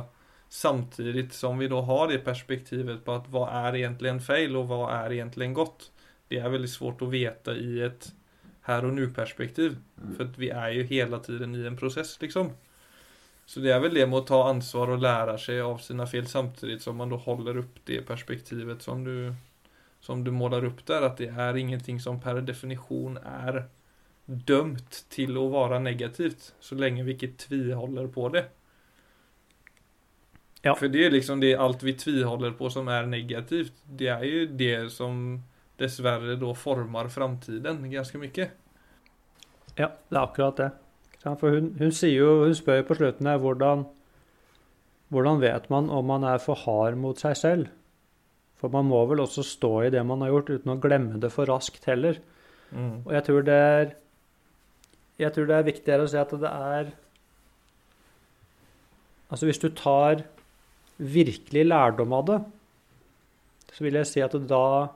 samtidig 0.49 1.33
som 1.35 1.59
vi 1.59 1.69
da 1.69 1.81
har 1.83 2.09
det 2.09 2.25
perspektivet 2.25 3.05
på 3.05 3.13
at 3.13 3.23
att 3.23 3.33
vad 3.33 3.49
är 3.49 3.77
egentligen 3.77 4.21
fel 4.21 4.57
och 4.57 4.69
vad 4.69 4.93
är 4.93 5.13
egentligen 5.13 5.55
gott. 5.55 5.91
Det 6.29 6.39
är 6.39 6.49
väldigt 6.49 6.71
svårt 6.71 7.03
att 7.03 7.09
veta 7.09 7.57
i 7.57 7.83
ett 7.83 8.13
här 8.61 8.85
och 8.85 8.93
nu 8.93 9.11
perspektiv. 9.11 9.77
För 10.17 10.25
att 10.25 10.39
vi 10.39 10.51
är 10.51 10.71
ju 10.71 10.83
hela 10.83 11.19
tiden 11.19 11.55
i 11.55 11.67
en 11.67 11.77
process 11.77 12.21
liksom. 12.21 12.51
Så 13.47 13.61
det 13.61 13.71
är 13.71 13.81
väl 13.81 13.95
det 13.95 14.07
med 14.07 14.19
att 14.19 14.27
ta 14.27 14.49
ansvar 14.49 14.91
och 14.91 14.99
lära 14.99 15.39
sig 15.39 15.61
av 15.61 15.79
sina 15.79 16.07
fel 16.07 16.27
samtidigt 16.27 16.83
som 16.83 16.97
man 16.97 17.09
då 17.09 17.17
håller 17.17 17.57
upp 17.57 17.79
det 17.85 18.03
perspektivet 18.03 18.83
som 18.83 19.05
du 19.05 19.35
som 20.01 20.25
du 20.25 20.31
målar 20.31 20.65
upp 20.65 20.87
där 20.87 21.03
att 21.03 21.17
det 21.17 21.27
är 21.27 21.57
ingenting 21.57 22.01
som 22.01 22.21
per 22.21 22.41
definition 22.41 23.17
är 23.17 23.65
dömt 24.25 25.07
till 25.09 25.31
att 25.31 25.51
vara 25.51 25.79
negativt 25.79 26.55
så 26.61 26.75
länge 26.75 27.03
vi 27.03 27.15
tvihåller 27.19 28.07
på 28.07 28.29
det. 28.29 28.45
Ja. 30.63 30.75
För 30.75 30.89
det 30.89 31.07
är 31.07 31.11
liksom 31.11 31.41
det 31.41 31.57
allt 31.57 31.83
vi 31.83 31.93
tvihåller 31.93 32.51
på 32.51 32.71
som 32.71 32.89
är 32.89 33.07
negativt. 33.07 33.73
Det 33.85 34.09
är 34.09 34.25
ju 34.25 34.47
det 34.47 34.93
som 34.93 35.43
dessvärre 35.79 36.37
da 36.41 36.55
former 36.59 37.09
framtiden 37.13 37.85
ganske 37.93 38.21
mye. 38.21 38.49
Ja, 39.79 39.93
det 39.95 40.17
er 40.17 40.23
akkurat 40.25 40.59
det. 40.59 40.71
For 41.23 41.55
hun, 41.55 41.73
hun 41.79 41.93
jo, 42.09 42.29
hun 42.45 42.55
spør 42.57 42.81
jo 42.81 42.87
på 42.89 42.97
slutten 42.99 43.29
her 43.29 43.41
hvordan, 43.43 43.85
hvordan 45.13 45.43
vet 45.43 45.69
man 45.71 45.91
om 45.91 46.07
man 46.09 46.25
er 46.25 46.41
for 46.43 46.59
hard 46.59 46.99
mot 46.99 47.19
seg 47.21 47.37
selv? 47.39 47.75
For 48.59 48.73
man 48.75 48.89
må 48.91 49.05
vel 49.07 49.23
også 49.23 49.45
stå 49.47 49.73
i 49.87 49.91
det 49.95 50.03
man 50.07 50.23
har 50.25 50.33
gjort, 50.33 50.51
uten 50.51 50.75
å 50.75 50.81
glemme 50.83 51.21
det 51.23 51.31
for 51.35 51.51
raskt 51.51 51.87
heller. 51.91 52.19
Mm. 52.75 53.05
Og 53.07 53.13
jeg 53.15 53.27
tror 53.29 53.47
det 53.47 53.57
er 53.57 53.97
Jeg 55.19 55.33
tror 55.35 55.47
det 55.49 55.55
er 55.57 55.65
viktigere 55.67 56.05
å 56.05 56.11
si 56.11 56.19
at 56.21 56.31
det 56.31 56.51
er 56.51 56.91
Altså 59.33 59.49
hvis 59.49 59.59
du 59.59 59.69
tar 59.75 60.23
virkelig 60.99 61.65
lærdom 61.67 62.13
av 62.17 62.25
det, 62.27 62.37
så 63.73 63.85
vil 63.85 63.99
jeg 64.01 64.09
si 64.11 64.23
at 64.25 64.35
da, 64.51 64.89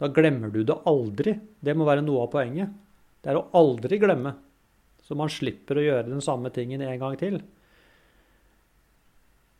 da 0.00 0.08
glemmer 0.08 0.52
du 0.52 0.62
det 0.64 0.78
aldri. 0.88 1.34
Det 1.60 1.74
må 1.76 1.84
være 1.88 2.04
noe 2.04 2.24
av 2.24 2.30
poenget. 2.32 2.72
Det 3.20 3.32
er 3.32 3.38
å 3.38 3.48
aldri 3.58 3.98
glemme. 4.00 4.32
Så 5.04 5.16
man 5.18 5.32
slipper 5.32 5.76
å 5.76 5.84
gjøre 5.84 6.08
den 6.08 6.24
samme 6.24 6.52
tingen 6.54 6.80
en 6.86 7.02
gang 7.02 7.18
til. 7.20 7.40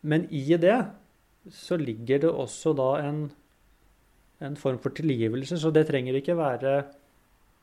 Men 0.01 0.25
i 0.33 0.47
det 0.57 0.79
så 1.53 1.77
ligger 1.81 2.23
det 2.25 2.31
også 2.31 2.73
da 2.77 2.89
en, 3.03 3.21
en 4.45 4.57
form 4.61 4.81
for 4.81 4.97
tilgivelse, 4.97 5.59
så 5.61 5.73
det 5.75 5.87
trenger 5.89 6.17
ikke 6.17 6.39
være 6.39 6.75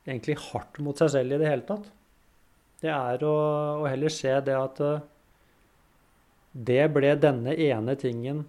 egentlig 0.07 0.37
hardt 0.49 0.77
mot 0.85 0.97
seg 0.97 1.13
selv 1.15 1.35
i 1.35 1.41
det 1.41 1.49
hele 1.49 1.65
tatt. 1.67 1.89
Det 2.81 2.93
er 2.93 3.25
å, 3.25 3.35
å 3.81 3.89
heller 3.89 4.13
se 4.13 4.33
det 4.45 4.53
at 4.53 4.81
eh, 4.85 5.05
det 6.69 6.83
ble 6.93 7.15
denne 7.21 7.55
ene 7.57 7.95
tingen 7.97 8.43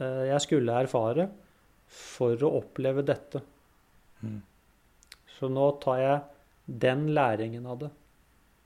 eh, 0.00 0.30
jeg 0.30 0.44
skulle 0.46 0.78
erfare 0.84 1.28
for 1.88 2.40
å 2.44 2.54
oppleve 2.60 3.04
dette. 3.06 3.42
Mm. 4.22 4.40
Så 5.34 5.50
nå 5.52 5.68
tar 5.82 6.00
jeg 6.00 6.18
den 6.64 7.08
læringen 7.14 7.66
av 7.66 7.80
det. 7.84 7.90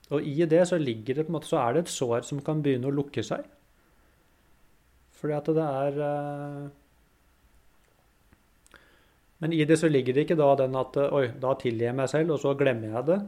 Og 0.09 0.25
i 0.25 0.45
det 0.49 0.63
så 0.69 0.79
ligger 0.81 1.19
det 1.19 1.25
på 1.27 1.33
en 1.33 1.37
måte, 1.37 1.49
så 1.51 1.59
er 1.61 1.75
det 1.75 1.85
et 1.85 1.93
sår 1.93 2.25
som 2.25 2.41
kan 2.45 2.63
begynne 2.65 2.89
å 2.89 2.95
lukke 2.95 3.23
seg. 3.25 3.45
Fordi 5.19 5.35
at 5.35 5.51
det 5.57 5.65
er 5.65 5.99
uh... 5.99 6.69
Men 9.39 9.53
i 9.55 9.61
det 9.67 9.77
så 9.79 9.87
ligger 9.87 10.15
det 10.15 10.25
ikke 10.25 10.39
da 10.39 10.49
den 10.59 10.75
at 10.75 10.97
Oi, 10.99 11.29
da 11.39 11.53
tilgir 11.59 11.89
jeg 11.89 11.95
meg 11.95 12.09
selv, 12.11 12.35
og 12.35 12.41
så 12.43 12.55
glemmer 12.59 12.97
jeg 12.97 13.07
det. 13.07 13.19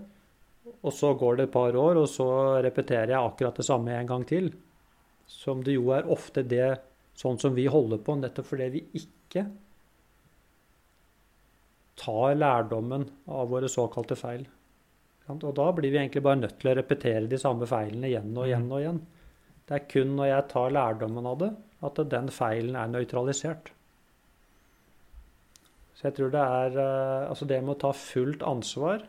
Og 0.81 0.93
så 0.95 1.13
går 1.17 1.37
det 1.37 1.45
et 1.47 1.53
par 1.53 1.75
år, 1.77 2.01
og 2.01 2.07
så 2.09 2.27
repeterer 2.63 3.13
jeg 3.13 3.21
akkurat 3.21 3.59
det 3.61 3.67
samme 3.67 3.95
en 3.95 4.09
gang 4.09 4.25
til. 4.27 4.49
Som 5.31 5.61
det 5.63 5.77
jo 5.77 5.93
er 5.95 6.09
ofte 6.11 6.43
det 6.43 6.73
sånn 7.17 7.39
som 7.39 7.55
vi 7.55 7.67
holder 7.71 8.01
på, 8.03 8.17
nettopp 8.19 8.49
fordi 8.49 8.67
vi 8.73 8.83
ikke 8.99 9.45
tar 11.99 12.37
lærdommen 12.37 13.07
av 13.27 13.49
våre 13.51 13.69
såkalte 13.71 14.17
feil. 14.19 14.47
Og 15.31 15.53
da 15.55 15.67
blir 15.75 15.93
vi 15.93 15.99
egentlig 15.99 16.23
bare 16.25 16.41
nødt 16.41 16.57
til 16.59 16.71
å 16.71 16.75
repetere 16.75 17.29
de 17.29 17.39
samme 17.39 17.67
feilene 17.69 18.09
igjen 18.09 18.31
og 18.35 18.47
igjen 18.47 18.67
og 18.71 18.81
igjen. 18.81 19.03
Det 19.67 19.77
er 19.77 19.85
kun 19.93 20.15
når 20.17 20.27
jeg 20.27 20.47
tar 20.51 20.73
lærdommen 20.75 21.29
av 21.29 21.37
det, 21.39 21.51
at 21.87 22.01
den 22.11 22.27
feilen 22.33 22.75
er 22.75 22.91
nøytralisert. 22.91 23.71
Så 25.95 26.09
jeg 26.09 26.17
tror 26.17 26.31
det 26.33 26.41
er 26.41 26.77
eh, 26.81 27.29
Altså 27.29 27.45
det 27.45 27.59
med 27.61 27.75
å 27.75 27.81
ta 27.83 27.91
fullt 27.93 28.43
ansvar 28.45 29.03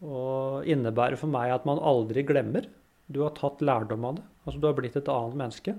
og 0.00 0.68
innebærer 0.70 1.18
for 1.20 1.28
meg 1.28 1.50
at 1.52 1.66
man 1.68 1.82
aldri 1.82 2.22
glemmer. 2.24 2.68
Du 3.10 3.20
har 3.24 3.34
tatt 3.36 3.60
lærdom 3.60 4.06
av 4.08 4.20
det. 4.20 4.26
Altså 4.46 4.60
du 4.62 4.68
har 4.68 4.76
blitt 4.78 4.96
et 4.96 5.10
annet 5.12 5.36
menneske. 5.36 5.74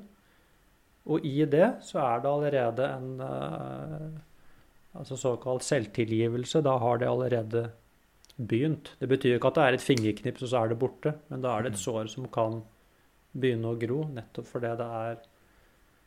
Og 1.10 1.24
i 1.26 1.48
det 1.50 1.70
så 1.88 2.04
er 2.04 2.22
det 2.22 2.30
allerede 2.30 2.90
en 2.92 3.24
eh, 3.26 4.20
altså 4.96 5.18
såkalt 5.18 5.64
selvtilgivelse. 5.64 6.62
Da 6.62 6.78
har 6.78 6.98
det 6.98 7.08
allerede 7.10 7.72
begynt. 8.38 8.96
Det 9.00 9.10
betyr 9.10 9.36
ikke 9.38 9.48
at 9.52 9.56
det 9.56 9.64
er 9.64 9.74
et 9.78 9.82
fingerknips, 9.86 10.44
og 10.44 10.50
så 10.50 10.64
er 10.64 10.72
det 10.72 10.80
borte. 10.80 11.14
Men 11.30 11.42
da 11.44 11.54
er 11.58 11.64
det 11.68 11.74
et 11.74 11.80
sår 11.84 12.10
som 12.12 12.28
kan 12.34 12.62
begynne 13.34 13.72
å 13.72 13.78
gro, 13.80 14.04
nettopp 14.12 14.48
fordi 14.48 14.74
det 14.78 14.88
er 15.04 15.22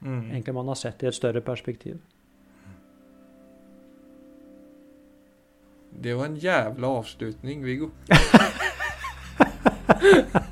Mm. 0.05 0.31
egentlig 0.33 0.55
man 0.55 0.67
har 0.69 0.75
sett 0.75 1.03
i 1.03 1.07
et 1.07 1.15
større 1.15 1.41
perspektiv. 1.41 1.99
Det 6.03 6.15
var 6.17 6.27
en 6.27 6.37
jævla 6.37 6.87
avslutning 6.99 7.65
Viggo. 7.65 7.89